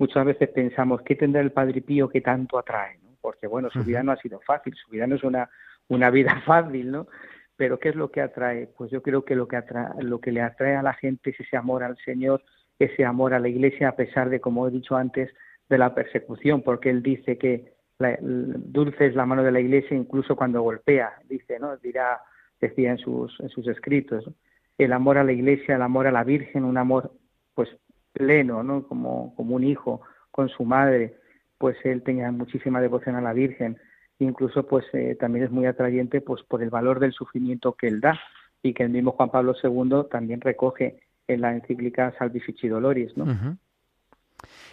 [0.00, 2.98] muchas veces pensamos, ¿qué tendrá el Padre Pío que tanto atrae?
[3.02, 3.10] ¿no?
[3.20, 5.48] Porque, bueno, su vida no ha sido fácil, su vida no es una,
[5.88, 7.06] una vida fácil, ¿no?
[7.54, 8.66] Pero ¿qué es lo que atrae?
[8.78, 11.40] Pues yo creo que lo que, atrae, lo que le atrae a la gente es
[11.40, 12.42] ese amor al Señor,
[12.78, 15.30] ese amor a la Iglesia, a pesar de, como he dicho antes,
[15.70, 17.72] de la persecución, porque él dice que
[18.20, 21.76] dulce es la mano de la Iglesia incluso cuando golpea, dice, ¿no?
[21.76, 22.20] Dirá,
[22.60, 24.28] decía en sus, escritos,
[24.76, 27.12] el amor a la Iglesia, el amor a la Virgen, un amor
[27.54, 27.68] pues
[28.12, 28.86] pleno, ¿no?
[28.88, 30.00] Como, como un hijo
[30.30, 31.16] con su madre,
[31.56, 33.78] pues él tenía muchísima devoción a la Virgen.
[34.18, 38.00] Incluso, pues eh, también es muy atrayente, pues por el valor del sufrimiento que él
[38.00, 38.18] da
[38.62, 43.56] y que el mismo Juan Pablo II también recoge en la encíclica Salvifici Doloris, ¿no?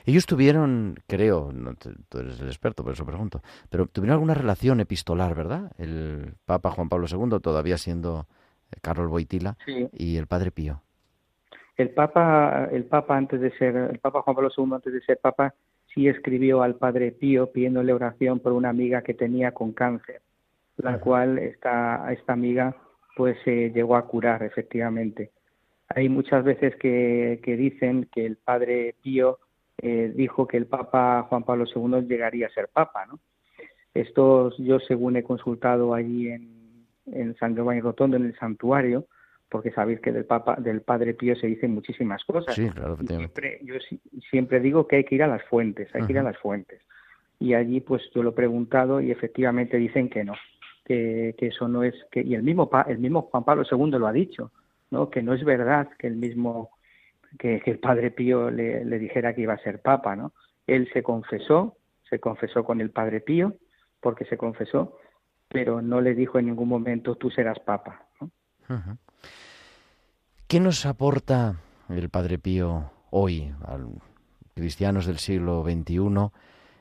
[0.07, 1.73] Ellos tuvieron, creo, no,
[2.07, 5.73] tú eres el experto, por eso pregunto, pero tuvieron alguna relación epistolar, ¿verdad?
[5.77, 8.25] El Papa Juan Pablo II, todavía siendo
[8.81, 9.89] Carlos Boitila, sí.
[9.91, 10.81] y el Padre Pío.
[11.75, 15.19] El Papa, el Papa antes de ser, el Papa Juan Pablo II antes de ser
[15.19, 15.53] Papa,
[15.93, 20.21] sí escribió al Padre Pío pidiéndole oración por una amiga que tenía con cáncer,
[20.77, 22.77] la cual esta, esta amiga
[23.17, 25.31] pues se eh, llegó a curar efectivamente.
[25.89, 29.39] Hay muchas veces que, que dicen que el Padre Pío
[29.79, 33.19] eh, dijo que el Papa Juan Pablo II llegaría a ser Papa, ¿no?
[33.93, 39.07] Esto yo según he consultado allí en, en San Giovanni Rotondo, en el santuario,
[39.49, 42.53] porque sabéis que del Papa, del Padre Pío se dicen muchísimas cosas.
[42.53, 43.75] Sí, claro, siempre, yo
[44.29, 46.81] siempre digo que hay que ir a las fuentes, hay que ir a las fuentes.
[47.39, 50.33] y allí pues yo lo he preguntado y efectivamente dicen que no,
[50.83, 54.07] que, que eso no es, que, y el mismo, el mismo Juan Pablo II lo
[54.07, 54.51] ha dicho,
[54.89, 55.09] ¿no?
[55.09, 56.71] que no es verdad que el mismo,
[57.37, 60.33] que, el Padre Pío le, le, dijera que iba a ser Papa, ¿no?
[60.65, 61.77] Él se confesó,
[62.09, 63.55] se confesó con el Padre Pío,
[64.01, 64.97] porque se confesó,
[65.47, 68.07] pero no le dijo en ningún momento tú serás Papa.
[68.19, 68.29] ¿no?
[70.47, 71.55] ¿Qué nos aporta
[71.89, 73.77] el Padre Pío hoy a
[74.55, 76.31] cristianos del siglo XXI?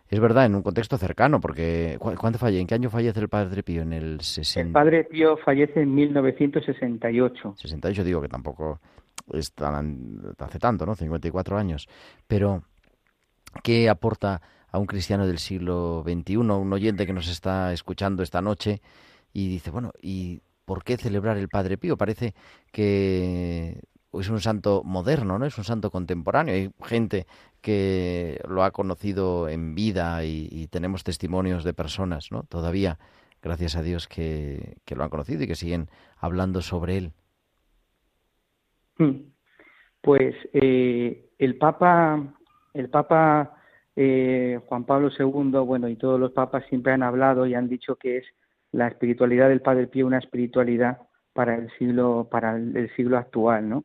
[0.09, 2.61] Es verdad, en un contexto cercano, porque ¿cuándo falle?
[2.61, 3.83] ¿En qué año fallece el Padre Pío?
[3.83, 4.69] En el 60...
[4.69, 7.55] El Padre Pío fallece en 1968.
[7.57, 8.81] 68, digo que tampoco
[9.33, 9.53] es
[10.39, 10.95] hace tanto, ¿no?
[10.95, 11.89] 54 años.
[12.27, 12.63] Pero,
[13.63, 18.43] ¿qué aporta a un cristiano del siglo XXI, un oyente que nos está escuchando esta
[18.43, 18.83] noche
[19.33, 21.97] y dice, bueno, ¿y por qué celebrar el Padre Pío?
[21.97, 22.35] Parece
[22.73, 25.47] que es un santo moderno, ¿no?
[25.47, 26.55] Es un santo contemporáneo.
[26.55, 27.27] Hay gente
[27.61, 32.43] que lo ha conocido en vida y, tenemos testimonios de personas, ¿no?
[32.45, 32.99] Todavía,
[33.43, 37.13] gracias a Dios, que, lo han conocido y que siguen hablando sobre él.
[38.99, 39.31] Hmm.
[40.01, 42.35] Pues eh, el Papa,
[42.75, 43.57] el Papa
[43.97, 47.97] eh, Juan Pablo II, bueno, y todos los papas siempre han hablado y han dicho
[47.97, 48.25] que es
[48.73, 50.99] la espiritualidad del Padre Pío una espiritualidad
[51.33, 53.85] para el siglo, para el siglo actual, ¿no?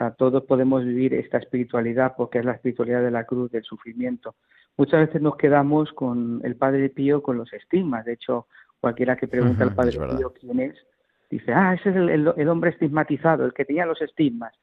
[0.00, 4.34] sea, todos podemos vivir esta espiritualidad porque es la espiritualidad de la cruz, del sufrimiento.
[4.76, 8.06] Muchas veces nos quedamos con el Padre Pío con los estigmas.
[8.06, 8.46] De hecho,
[8.80, 10.74] cualquiera que pregunta al Padre Pío quién es,
[11.30, 14.54] dice, ah, ese es el, hombre estigmatizado, el que tenía los estigmas.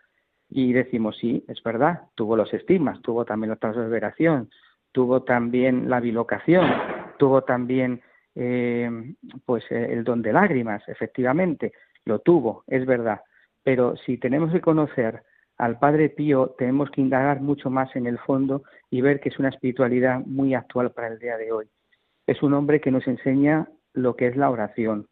[0.50, 4.50] Y decimos, sí, es verdad, tuvo los estigmas, tuvo también la transverberación,
[4.92, 6.66] tuvo también la bilocación,
[7.18, 8.02] tuvo también
[8.36, 9.16] eh,
[9.46, 11.74] pues el don de lágrimas, efectivamente,
[12.06, 13.22] lo tuvo, es verdad
[13.68, 15.24] pero si tenemos que conocer
[15.58, 19.38] al Padre Pío, tenemos que indagar mucho más en el fondo y ver que es
[19.40, 21.66] una espiritualidad muy actual para el día de hoy.
[22.28, 25.10] Es un hombre que nos enseña lo que es la oración.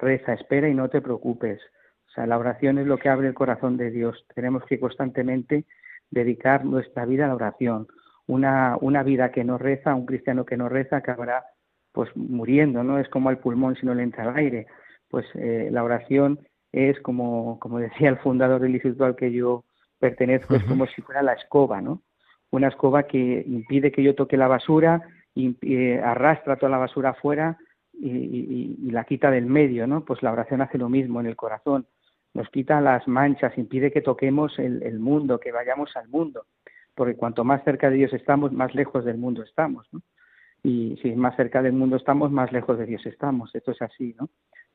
[0.00, 1.60] Reza, espera y no te preocupes.
[2.08, 4.26] O sea, la oración es lo que abre el corazón de Dios.
[4.34, 5.64] Tenemos que constantemente
[6.10, 7.86] dedicar nuestra vida a la oración.
[8.26, 11.44] Una, una vida que no reza, un cristiano que no reza, acabará
[11.92, 14.66] pues muriendo, no es como el pulmón si no le entra el aire.
[15.08, 16.40] Pues eh, la oración
[16.72, 19.64] es como, como decía el fundador del instituto al que yo
[19.98, 22.02] pertenezco, es como si fuera la escoba, ¿no?
[22.50, 25.02] Una escoba que impide que yo toque la basura,
[25.34, 27.58] y, eh, arrastra toda la basura afuera
[28.00, 30.04] y, la quita del medio, ¿no?
[30.04, 31.86] Pues la oración hace lo mismo en el corazón,
[32.34, 36.46] nos quita las manchas, impide que toquemos el, mundo, que vayamos al mundo,
[36.94, 40.00] porque cuanto más cerca de Dios estamos, más lejos del mundo estamos, ¿no?
[40.62, 43.54] Y si más cerca del mundo estamos, más lejos de Dios estamos.
[43.54, 44.28] Esto es así, ¿no?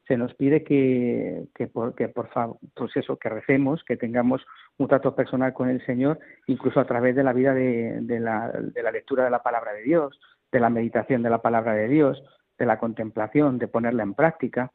[0.07, 4.45] se nos pide que, que, por, por favor, pues eso, que recemos, que tengamos
[4.77, 8.51] un trato personal con el Señor, incluso a través de la vida de, de, la,
[8.51, 10.19] de la lectura de la palabra de Dios,
[10.51, 12.23] de la meditación de la palabra de Dios,
[12.57, 14.71] de la contemplación, de ponerla en práctica.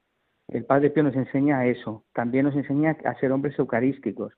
[0.48, 4.32] El Padre Pío nos enseña eso, también nos enseña a ser hombres eucarísticos,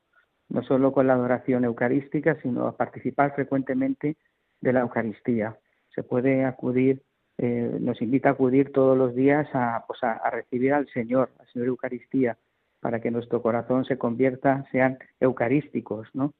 [0.48, 4.16] no solo con la adoración eucarística, sino a participar frecuentemente
[4.60, 5.56] de la Eucaristía.
[5.94, 7.02] Se puede acudir
[7.38, 11.46] eh, nos invita a acudir todos los días a, pues a, recibir al Señor, al
[11.48, 12.38] Señor Eucaristía,
[12.80, 16.34] para que nuestro corazón se convierta, sean eucarísticos, ¿no?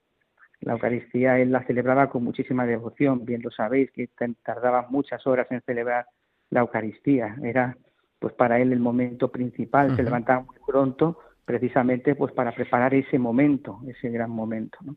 [0.61, 4.09] La Eucaristía él la celebraba con muchísima devoción, bien lo sabéis, que
[4.45, 6.07] tardaba muchas horas en celebrar
[6.53, 7.37] la Eucaristía.
[7.43, 7.77] Era
[8.19, 13.19] pues para él el momento principal, se levantaba muy pronto precisamente pues para preparar ese
[13.19, 14.79] momento, ese gran momento.
[14.83, 14.97] ¿no?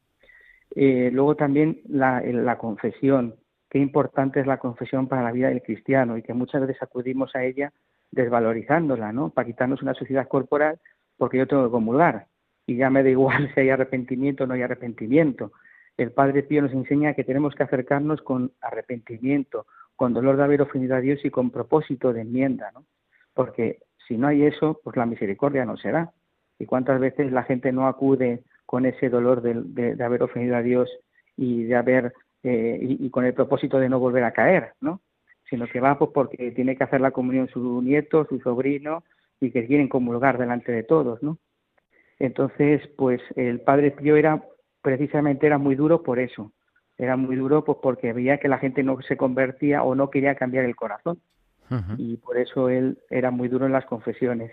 [0.76, 3.36] Eh, luego también la, la confesión,
[3.68, 7.36] qué importante es la confesión para la vida del cristiano y que muchas veces acudimos
[7.36, 7.74] a ella
[8.12, 9.32] desvalorizándola, ¿no?
[9.32, 10.80] Para quitarnos una sociedad corporal
[11.18, 12.28] porque yo tengo que comulgar
[12.68, 15.52] y ya me da igual si hay arrepentimiento o no hay arrepentimiento.
[15.98, 19.66] El Padre Pío nos enseña que tenemos que acercarnos con arrepentimiento,
[19.96, 22.86] con dolor de haber ofendido a Dios y con propósito de enmienda, ¿no?
[23.34, 26.12] Porque si no hay eso, pues la misericordia no será.
[26.60, 30.90] ¿Y cuántas veces la gente no acude con ese dolor de, haber ofendido a Dios
[31.38, 35.02] y de haber eh, y, con el propósito de no volver a caer, ¿no?
[35.50, 39.04] Sino que va pues porque tiene que hacer la comunión su nieto, su sobrino
[39.40, 41.38] y que quieren comulgar delante de todos, ¿no?
[42.20, 44.44] Entonces, pues el padre Pío era
[44.82, 46.52] precisamente era muy duro por eso.
[46.98, 50.36] Era muy duro pues porque veía que la gente no se convertía o no quería
[50.36, 51.20] cambiar el corazón.
[51.98, 54.52] Y por eso él era muy duro en las confesiones.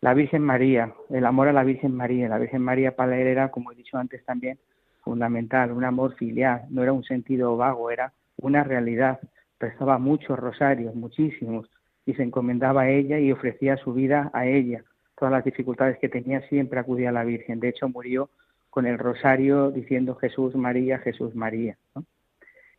[0.00, 2.28] La Virgen María, el amor a la Virgen María.
[2.28, 4.58] La Virgen María para él era, como he dicho antes también,
[5.02, 9.20] fundamental, un amor filial, no era un sentido vago, era una realidad.
[9.58, 11.70] Rezaba muchos rosarios, muchísimos,
[12.06, 14.84] y se encomendaba a ella y ofrecía su vida a ella.
[15.16, 17.60] Todas las dificultades que tenía siempre acudía a la Virgen.
[17.60, 18.30] De hecho, murió
[18.70, 21.76] con el rosario diciendo Jesús María, Jesús María.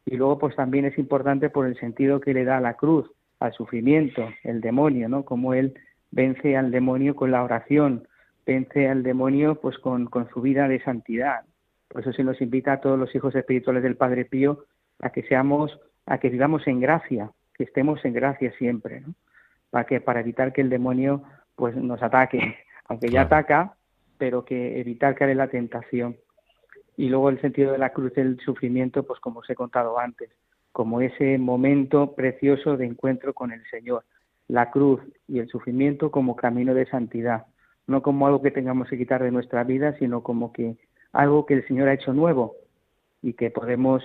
[0.05, 3.11] Y luego, pues también es importante por el sentido que le da a la cruz,
[3.39, 5.23] al sufrimiento, el demonio, ¿no?
[5.23, 5.79] Como él
[6.11, 8.07] vence al demonio con la oración,
[8.45, 11.41] vence al demonio pues con, con su vida de santidad.
[11.87, 14.65] Por eso se nos invita a todos los hijos espirituales del Padre Pío
[15.01, 19.13] a que seamos, a que vivamos en gracia, que estemos en gracia siempre, ¿no?
[19.69, 21.23] Para que, para evitar que el demonio
[21.55, 23.75] pues nos ataque, aunque ya ataca,
[24.19, 26.17] pero que evitar caer en la tentación.
[26.95, 30.29] Y luego el sentido de la cruz del sufrimiento, pues como os he contado antes,
[30.71, 34.03] como ese momento precioso de encuentro con el Señor,
[34.47, 37.45] la cruz y el sufrimiento como camino de santidad,
[37.87, 40.75] no como algo que tengamos que quitar de nuestra vida, sino como que
[41.13, 42.55] algo que el Señor ha hecho nuevo
[43.21, 44.03] y que podemos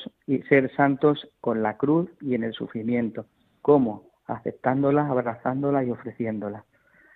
[0.49, 3.27] ser santos con la cruz y en el sufrimiento.
[3.61, 4.11] ¿Cómo?
[4.27, 6.65] Aceptándola, abrazándola y ofreciéndola.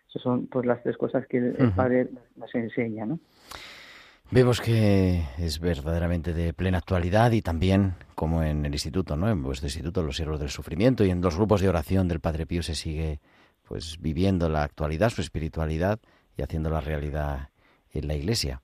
[0.09, 3.18] Esas son pues las tres cosas que el, Padre nos enseña, ¿no?
[4.30, 9.30] Vemos que es verdaderamente de plena actualidad y también, como en el instituto, ¿no?
[9.30, 12.46] En vuestro instituto, los siervos del sufrimiento y en los grupos de oración del Padre
[12.46, 13.20] Pío se sigue
[13.66, 15.98] pues viviendo la actualidad, su espiritualidad
[16.36, 17.48] y haciendo la realidad
[17.92, 18.61] en la Iglesia.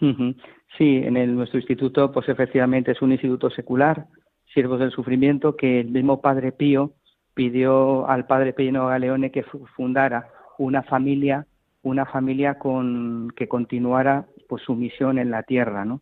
[0.00, 4.06] Sí, en el, nuestro instituto, pues efectivamente es un instituto secular,
[4.52, 6.92] Siervos del Sufrimiento, que el mismo Padre Pío
[7.34, 9.44] pidió al Padre Pino Galeone que
[9.76, 10.28] fundara
[10.58, 11.46] una familia,
[11.82, 16.00] una familia con que continuara pues su misión en la tierra, ¿no?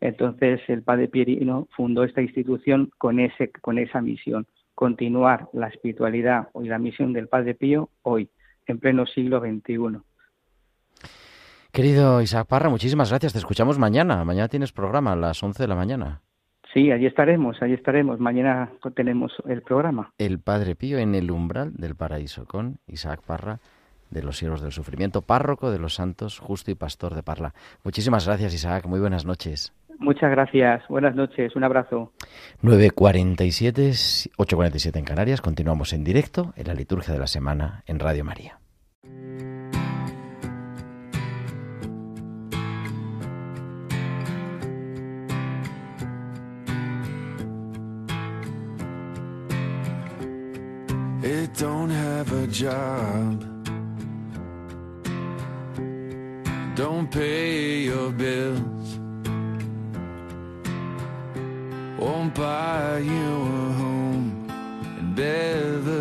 [0.00, 6.48] Entonces el padre Pierino fundó esta institución con ese con esa misión, continuar la espiritualidad
[6.54, 8.30] y la misión del Padre Pío hoy,
[8.66, 9.98] en pleno siglo XXI.
[11.72, 13.32] Querido Isaac Parra, muchísimas gracias.
[13.32, 14.24] Te escuchamos mañana.
[14.24, 16.22] Mañana tienes programa a las 11 de la mañana.
[16.72, 18.20] Sí, allí estaremos, allí estaremos.
[18.20, 20.12] Mañana tenemos el programa.
[20.18, 23.58] El Padre Pío en el umbral del paraíso con Isaac Parra
[24.10, 27.54] de los siervos del sufrimiento, párroco de los santos, justo y pastor de Parla.
[27.84, 28.86] Muchísimas gracias, Isaac.
[28.86, 29.72] Muy buenas noches.
[29.98, 30.82] Muchas gracias.
[30.88, 31.56] Buenas noches.
[31.56, 32.12] Un abrazo.
[32.62, 35.40] 9.47, 8.47 en Canarias.
[35.40, 38.58] Continuamos en directo en la liturgia de la semana en Radio María.
[51.58, 53.47] don't have a job.
[57.10, 58.98] Pay your bills.
[61.98, 64.46] Won't buy you a home
[64.98, 65.97] in Beverly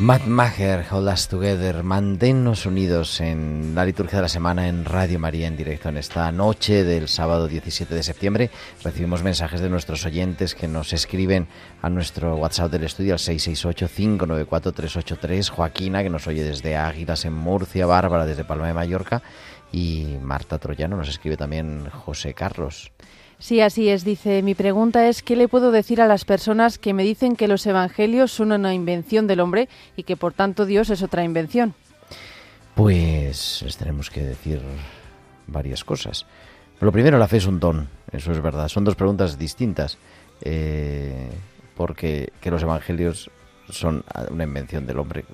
[0.00, 5.18] Matt Maher, Hold Us Together, manténnos unidos en la liturgia de la semana en Radio
[5.18, 8.50] María en directo en esta noche del sábado 17 de septiembre.
[8.82, 11.48] Recibimos mensajes de nuestros oyentes que nos escriben
[11.82, 17.84] a nuestro WhatsApp del estudio al 668-594-383, Joaquina que nos oye desde Águilas en Murcia,
[17.84, 19.20] Bárbara desde Palma de Mallorca
[19.70, 22.90] y Marta Troyano nos escribe también José Carlos.
[23.40, 24.04] Sí, así es.
[24.04, 27.48] Dice, mi pregunta es, ¿qué le puedo decir a las personas que me dicen que
[27.48, 31.74] los evangelios son una invención del hombre y que por tanto Dios es otra invención?
[32.74, 34.60] Pues les tenemos que decir
[35.46, 36.26] varias cosas.
[36.80, 38.68] Lo primero, la fe es un don, eso es verdad.
[38.68, 39.96] Son dos preguntas distintas,
[40.42, 41.30] eh,
[41.76, 43.30] porque que los evangelios
[43.70, 45.24] son una invención del hombre,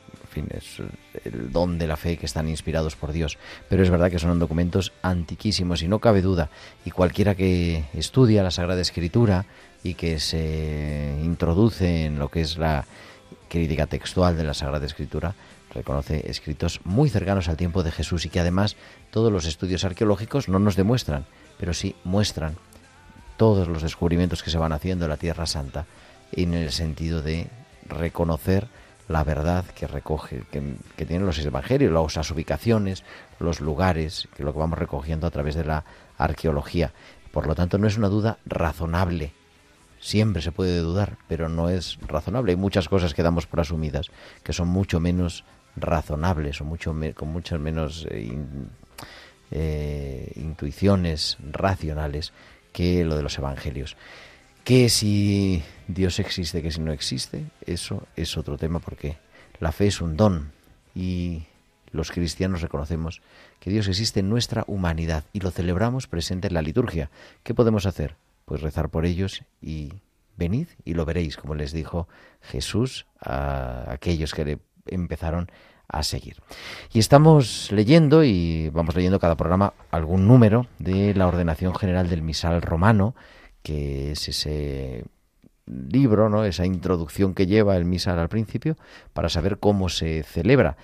[0.50, 0.78] es
[1.24, 3.38] el don de la fe que están inspirados por Dios.
[3.68, 6.50] Pero es verdad que son documentos antiquísimos y no cabe duda.
[6.84, 9.46] Y cualquiera que estudia la Sagrada Escritura
[9.82, 12.84] y que se introduce en lo que es la
[13.48, 15.34] crítica textual de la Sagrada Escritura,
[15.72, 18.76] reconoce escritos muy cercanos al tiempo de Jesús y que además
[19.10, 21.26] todos los estudios arqueológicos no nos demuestran,
[21.58, 22.56] pero sí muestran
[23.36, 25.86] todos los descubrimientos que se van haciendo en la Tierra Santa
[26.32, 27.48] en el sentido de
[27.88, 28.68] reconocer
[29.08, 33.04] la verdad que recoge, que, tienen los evangelios, las ubicaciones,
[33.38, 35.84] los lugares, que lo que vamos recogiendo a través de la
[36.18, 36.92] arqueología.
[37.30, 39.32] Por lo tanto, no es una duda razonable.
[40.00, 42.52] Siempre se puede dudar, pero no es razonable.
[42.52, 44.10] Hay muchas cosas que damos por asumidas
[44.42, 45.44] que son mucho menos
[45.76, 48.32] razonables o mucho con muchas menos eh,
[49.50, 52.32] eh, intuiciones racionales
[52.72, 53.96] que lo de los evangelios.
[54.66, 59.16] Que si Dios existe, que si no existe, eso es otro tema porque
[59.60, 60.52] la fe es un don
[60.94, 61.44] y
[61.92, 63.22] los cristianos reconocemos
[63.60, 67.10] que Dios existe en nuestra humanidad y lo celebramos presente en la liturgia.
[67.42, 68.16] ¿Qué podemos hacer?
[68.46, 69.92] pues rezar por ellos y
[70.36, 72.08] venid y lo veréis, como les dijo
[72.40, 75.50] Jesús a aquellos que le empezaron
[75.88, 76.36] a seguir.
[76.92, 82.22] Y estamos leyendo, y vamos leyendo cada programa, algún número de la ordenación general del
[82.22, 83.14] misal romano,
[83.66, 85.02] que es ese
[85.66, 86.44] libro, ¿no?
[86.44, 88.76] esa introducción que lleva el misal al principio,
[89.12, 90.76] para saber cómo se celebra.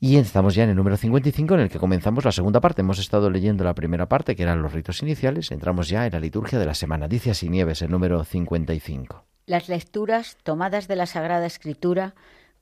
[0.00, 2.80] Y estamos ya en el número 55 en el que comenzamos la segunda parte.
[2.80, 5.52] Hemos estado leyendo la primera parte, que eran los ritos iniciales.
[5.52, 7.06] Entramos ya en la liturgia de la semana.
[7.06, 9.24] Dice así Nieves, el número 55.
[9.46, 12.16] Las lecturas tomadas de la Sagrada Escritura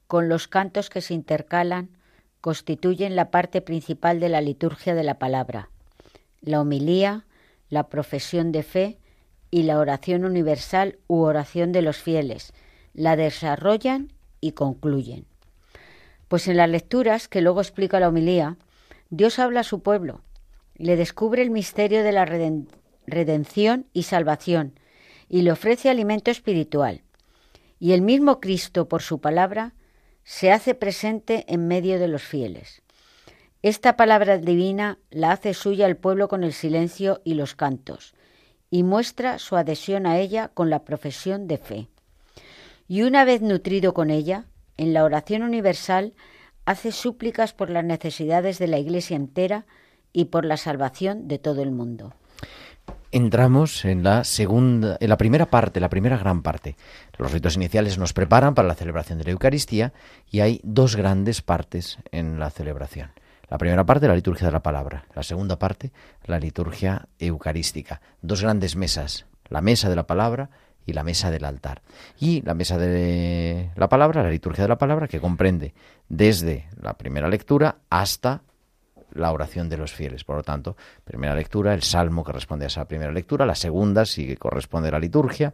[0.06, 1.88] con los cantos que se intercalan
[2.42, 5.70] constituyen la parte principal de la liturgia de la palabra.
[6.42, 7.24] La homilía,
[7.70, 8.98] la profesión de fe
[9.56, 12.52] y la oración universal u oración de los fieles
[12.92, 15.24] la desarrollan y concluyen.
[16.28, 18.58] Pues en las lecturas que luego explica la homilía,
[19.08, 20.20] Dios habla a su pueblo,
[20.74, 22.26] le descubre el misterio de la
[23.06, 24.78] redención y salvación
[25.26, 27.00] y le ofrece alimento espiritual.
[27.80, 29.72] Y el mismo Cristo, por su palabra,
[30.22, 32.82] se hace presente en medio de los fieles.
[33.62, 38.12] Esta palabra divina la hace suya el pueblo con el silencio y los cantos,
[38.70, 41.88] y muestra su adhesión a ella con la profesión de fe.
[42.88, 44.44] Y una vez nutrido con ella,
[44.76, 46.14] en la oración universal
[46.64, 49.66] hace súplicas por las necesidades de la Iglesia entera
[50.12, 52.14] y por la salvación de todo el mundo.
[53.12, 56.76] Entramos en la segunda, en la primera parte, la primera gran parte.
[57.16, 59.92] Los ritos iniciales nos preparan para la celebración de la Eucaristía
[60.30, 63.10] y hay dos grandes partes en la celebración.
[63.48, 65.06] La primera parte, la liturgia de la palabra.
[65.14, 65.92] La segunda parte,
[66.24, 68.00] la liturgia eucarística.
[68.20, 70.50] Dos grandes mesas, la mesa de la palabra
[70.84, 71.82] y la mesa del altar.
[72.18, 75.74] Y la mesa de la palabra, la liturgia de la palabra, que comprende
[76.08, 78.42] desde la primera lectura hasta
[79.12, 80.24] la oración de los fieles.
[80.24, 84.04] Por lo tanto, primera lectura, el salmo que responde a esa primera lectura, la segunda
[84.04, 85.52] que corresponde a la liturgia,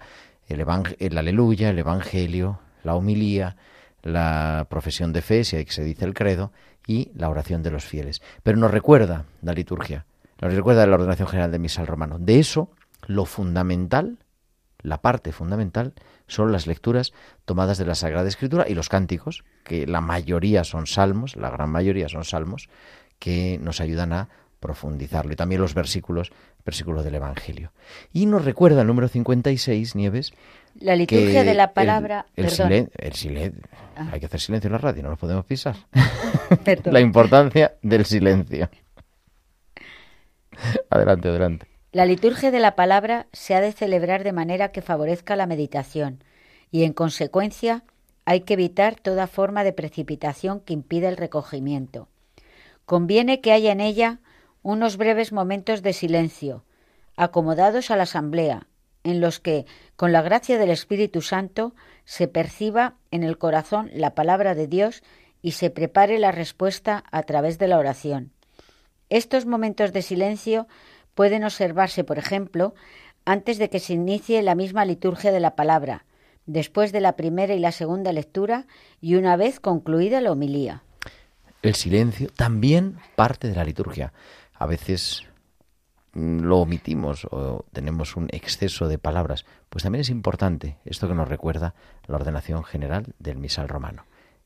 [0.48, 0.64] el,
[0.98, 3.56] el aleluya, el evangelio, la homilía,
[4.02, 6.52] la profesión de fe, si que se dice el credo,
[6.86, 8.22] y la oración de los fieles.
[8.42, 10.06] Pero nos recuerda la liturgia,
[10.40, 12.18] nos recuerda la ordenación general de misal romano.
[12.18, 12.70] De eso,
[13.06, 14.18] lo fundamental,
[14.80, 15.94] la parte fundamental,
[16.26, 17.12] son las lecturas
[17.44, 21.70] tomadas de la Sagrada Escritura y los cánticos, que la mayoría son salmos, la gran
[21.70, 22.68] mayoría son salmos,
[23.18, 24.28] que nos ayudan a
[24.58, 25.32] profundizarlo.
[25.32, 26.32] Y también los versículos,
[26.64, 27.72] versículos del Evangelio.
[28.12, 30.32] Y nos recuerda el número 56, Nieves.
[30.80, 32.26] La liturgia de la palabra.
[32.36, 33.62] El, silencio.
[33.96, 34.08] Ah.
[34.12, 35.76] Hay que hacer silencio en la radio, no lo podemos pisar.
[36.84, 38.68] la importancia del silencio.
[40.90, 41.66] adelante, adelante.
[41.92, 46.24] La liturgia de la palabra se ha de celebrar de manera que favorezca la meditación
[46.70, 47.84] y, en consecuencia,
[48.24, 52.08] hay que evitar toda forma de precipitación que impida el recogimiento.
[52.86, 54.20] Conviene que haya en ella
[54.62, 56.64] unos breves momentos de silencio,
[57.16, 58.68] acomodados a la asamblea,
[59.04, 59.66] en los que,
[60.02, 65.04] con la gracia del Espíritu Santo, se perciba en el corazón la palabra de Dios
[65.42, 68.32] y se prepare la respuesta a través de la oración.
[69.10, 70.66] Estos momentos de silencio
[71.14, 72.74] pueden observarse, por ejemplo,
[73.24, 76.04] antes de que se inicie la misma liturgia de la palabra,
[76.46, 78.66] después de la primera y la segunda lectura
[79.00, 80.82] y una vez concluida la homilía.
[81.62, 84.12] El silencio también parte de la liturgia.
[84.52, 85.22] A veces
[86.14, 91.14] mm, lo omitimos o tenemos un exceso de palabras, pues también es importante esto que
[91.14, 91.74] nos recuerda
[92.06, 94.04] la ordenación general del misal romano.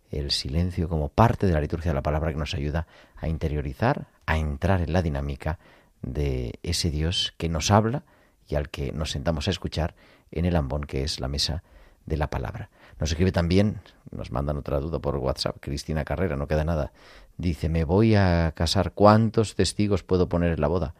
[0.08, 4.06] El silencio como parte de la liturgia de la palabra que nos ayuda a interiorizar,
[4.24, 5.58] a entrar en la dinámica
[6.00, 8.04] de ese Dios que nos habla
[8.46, 9.96] y al que nos sentamos a escuchar
[10.30, 11.64] en el ambón que es la mesa
[12.04, 12.70] de la palabra.
[13.00, 13.80] Nos escribe también,
[14.12, 16.92] nos mandan otra duda por WhatsApp, Cristina Carrera, no queda nada.
[17.36, 20.94] Dice, me voy a casar, ¿cuántos testigos puedo poner en la boda?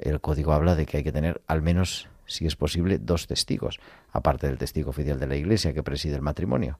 [0.00, 3.78] El código habla de que hay que tener al menos, si es posible, dos testigos,
[4.12, 6.78] aparte del testigo oficial de la Iglesia que preside el matrimonio.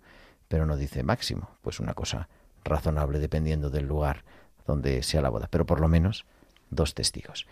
[0.48, 2.28] Pero no dice máximo, pues una cosa
[2.64, 4.24] razonable dependiendo del lugar
[4.66, 6.26] donde sea la boda, pero por lo menos
[6.70, 7.46] dos testigos.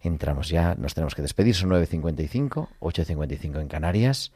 [0.00, 4.32] Entramos ya, nos tenemos que despedir, son 9.55, 8.55 en Canarias.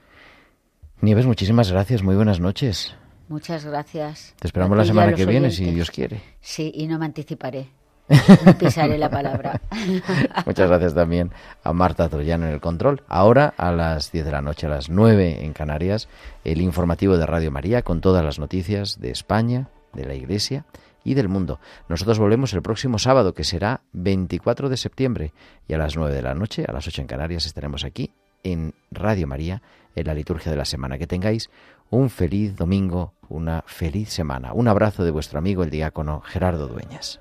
[1.00, 2.94] Nieves, muchísimas gracias, muy buenas noches.
[3.28, 4.34] Muchas gracias.
[4.38, 6.20] Te esperamos la semana que viene, si Dios quiere.
[6.40, 7.68] Sí, y no me anticiparé.
[8.58, 9.60] Pisaré la palabra.
[10.46, 11.30] Muchas gracias también
[11.62, 13.02] a Marta Troyano en el control.
[13.08, 16.08] Ahora, a las 10 de la noche, a las 9 en Canarias,
[16.44, 20.64] el informativo de Radio María con todas las noticias de España, de la Iglesia
[21.04, 21.58] y del mundo.
[21.88, 25.32] Nosotros volvemos el próximo sábado, que será 24 de septiembre,
[25.68, 28.10] y a las 9 de la noche, a las 8 en Canarias, estaremos aquí
[28.44, 29.62] en Radio María
[29.94, 30.98] en la liturgia de la semana.
[30.98, 31.50] Que tengáis
[31.90, 34.52] un feliz domingo, una feliz semana.
[34.52, 37.20] Un abrazo de vuestro amigo el diácono Gerardo Dueñas.